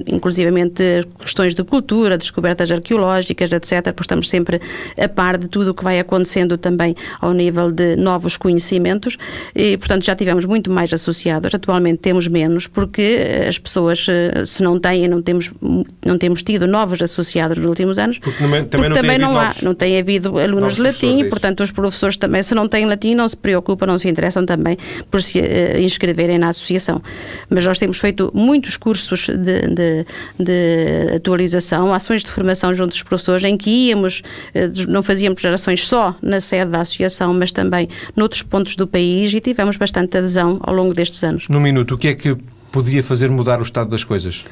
inclusivamente 0.06 0.82
questões 1.18 1.54
de 1.54 1.62
cultura, 1.64 2.18
descobertas 2.18 2.70
arqueológicas, 2.70 3.50
etc. 3.52 3.82
Porque 3.84 4.02
estamos 4.02 4.28
sempre 4.28 4.60
a 4.98 5.08
par 5.08 5.38
de 5.38 5.48
tudo 5.48 5.70
o 5.70 5.74
que 5.74 5.84
vai 5.84 5.98
acontecendo 5.98 6.56
também 6.56 6.94
ao 7.20 7.32
nível 7.32 7.70
de 7.70 7.96
novos 7.96 8.36
conhecimentos 8.36 9.16
e, 9.54 9.76
portanto, 9.76 10.04
já 10.04 10.14
tivemos 10.14 10.44
muito 10.44 10.70
mais 10.70 10.92
associados. 10.92 11.54
Atualmente 11.54 11.98
temos 11.98 12.28
menos 12.28 12.66
porque 12.66 13.46
as 13.48 13.58
pessoas, 13.58 14.06
eh, 14.08 14.44
se 14.46 14.62
não 14.62 14.78
têm, 14.78 15.08
não 15.08 15.22
temos, 15.22 15.50
não 16.04 16.18
temos 16.18 16.42
tido 16.42 16.66
novos 16.66 17.00
associados 17.02 17.58
nos 17.58 17.66
últimos 17.66 17.98
anos. 17.98 18.18
Porque 18.18 18.38
também, 18.38 18.64
porque 18.64 18.88
não, 18.88 18.94
também 18.94 19.18
não 19.18 19.38
há, 19.38 19.54
não 19.62 19.74
tem 19.74 19.98
havido 19.98 20.38
alunos 20.38 20.76
de 20.76 20.82
latim 20.82 21.20
e, 21.20 21.24
portanto, 21.28 21.62
os 21.62 21.70
professores 21.70 22.16
também, 22.16 22.42
se 22.42 22.54
não 22.54 22.68
têm 22.68 22.86
latim, 22.86 23.14
não 23.14 23.28
se 23.28 23.36
preocupam, 23.36 23.86
não 23.86 23.98
se 23.98 24.08
interessam 24.08 24.44
também 24.44 24.76
por 25.10 25.22
se 25.22 25.38
uh, 25.38 25.80
inscreverem 25.80 26.38
na 26.38 26.48
associação. 26.48 27.02
Mas 27.48 27.64
nós 27.64 27.78
temos 27.78 27.98
feito 27.98 28.30
muitos 28.34 28.76
cursos 28.76 29.28
de, 29.28 29.74
de 29.74 29.85
de, 30.38 31.14
atualização, 31.14 31.92
ações 31.92 32.22
de 32.22 32.30
formação 32.30 32.74
junto 32.74 32.90
dos 32.90 33.02
professores, 33.02 33.44
em 33.44 33.56
que 33.56 33.70
íamos, 33.70 34.22
eh, 34.54 34.70
não 34.88 35.02
fazíamos 35.02 35.40
gerações 35.40 35.86
só 35.86 36.14
na 36.22 36.40
sede 36.40 36.70
da 36.70 36.80
associação, 36.80 37.34
mas 37.34 37.52
também 37.52 37.88
noutros 38.14 38.42
pontos 38.42 38.76
do 38.76 38.86
país 38.86 39.32
e 39.32 39.40
tivemos 39.40 39.76
bastante 39.76 40.16
adesão 40.16 40.58
ao 40.62 40.74
longo 40.74 40.94
destes 40.94 41.22
anos. 41.22 41.48
Num 41.48 41.60
minuto, 41.60 41.94
o 41.94 41.98
que 41.98 42.08
é 42.08 42.14
que 42.14 42.36
podia 42.70 43.02
fazer 43.02 43.30
mudar 43.30 43.60
o 43.60 43.62
estado 43.62 43.90
das 43.90 44.04
coisas? 44.04 44.44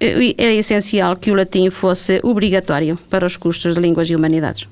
Eh, 0.00 0.34
era 0.38 0.52
essencial 0.52 1.16
que 1.16 1.30
o 1.30 1.34
latim 1.34 1.70
fosse 1.70 2.20
obrigatório 2.22 2.98
para 3.10 3.26
os 3.26 3.36
cursos 3.36 3.74
de 3.74 3.80
Línguas 3.80 4.08
e 4.08 4.16
Humanidades. 4.16 4.68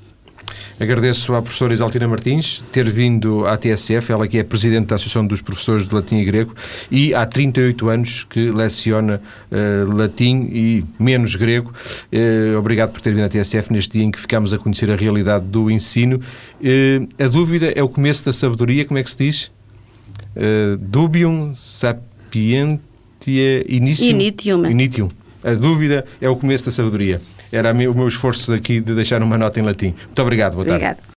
Agradeço 0.79 1.35
à 1.35 1.41
professora 1.41 1.73
Isaltina 1.73 2.07
Martins 2.07 2.63
ter 2.71 2.89
vindo 2.91 3.47
à 3.47 3.57
TSF, 3.57 4.13
ela 4.13 4.29
que 4.29 4.39
é 4.39 4.45
presidente 4.45 4.89
da 4.89 4.97
Associação 4.97 5.27
dos 5.27 5.41
Professores 5.41 5.89
de 5.89 5.95
Latim 5.95 6.17
e 6.17 6.25
Grego 6.25 6.55
e 6.91 7.15
há 7.15 7.25
38 7.25 7.89
anos 7.89 8.25
que 8.25 8.51
leciona 8.51 9.21
uh, 9.51 9.97
latim 9.97 10.51
e 10.53 10.85
menos 10.99 11.35
grego. 11.35 11.73
Uh, 12.13 12.59
obrigado 12.59 12.93
por 12.93 13.01
ter 13.01 13.15
vindo 13.15 13.25
à 13.25 13.29
TSF 13.29 13.73
neste 13.73 13.93
dia 13.93 14.05
em 14.05 14.11
que 14.11 14.21
ficamos 14.21 14.53
a 14.53 14.59
conhecer 14.59 14.91
a 14.91 14.97
realidade 14.97 15.47
do 15.47 15.71
ensino. 15.71 16.21
Uh, 16.61 17.09
a 17.23 17.29
dúvida 17.29 17.73
é 17.75 17.83
o 17.83 17.89
começo 17.89 18.25
da 18.25 18.33
sabedoria, 18.33 18.85
como 18.85 18.99
é 18.99 19.03
que 19.03 19.11
se 19.11 19.19
diz? 19.19 19.57
dubium 20.79 21.55
sapientia 21.55 23.65
initium. 23.67 24.11
Initium. 24.11 24.67
Initium. 24.67 25.09
A 25.43 25.55
dúvida 25.55 26.05
é 26.21 26.29
o 26.29 26.37
começo 26.37 26.67
da 26.67 26.73
sabedoria. 26.73 27.23
Era 27.57 27.73
o 27.73 27.75
meu 27.75 28.09
esforço 28.09 28.53
aqui 28.53 28.81
de 28.81 28.95
deixar 28.95 29.23
uma 29.23 29.39
nota 29.39 29.59
em 29.59 29.63
latim. 29.63 29.95
Muito 30.07 30.23
obrigado. 30.23 30.55
Boa 30.55 30.65
tarde. 30.65 30.85
Obrigado. 30.85 31.07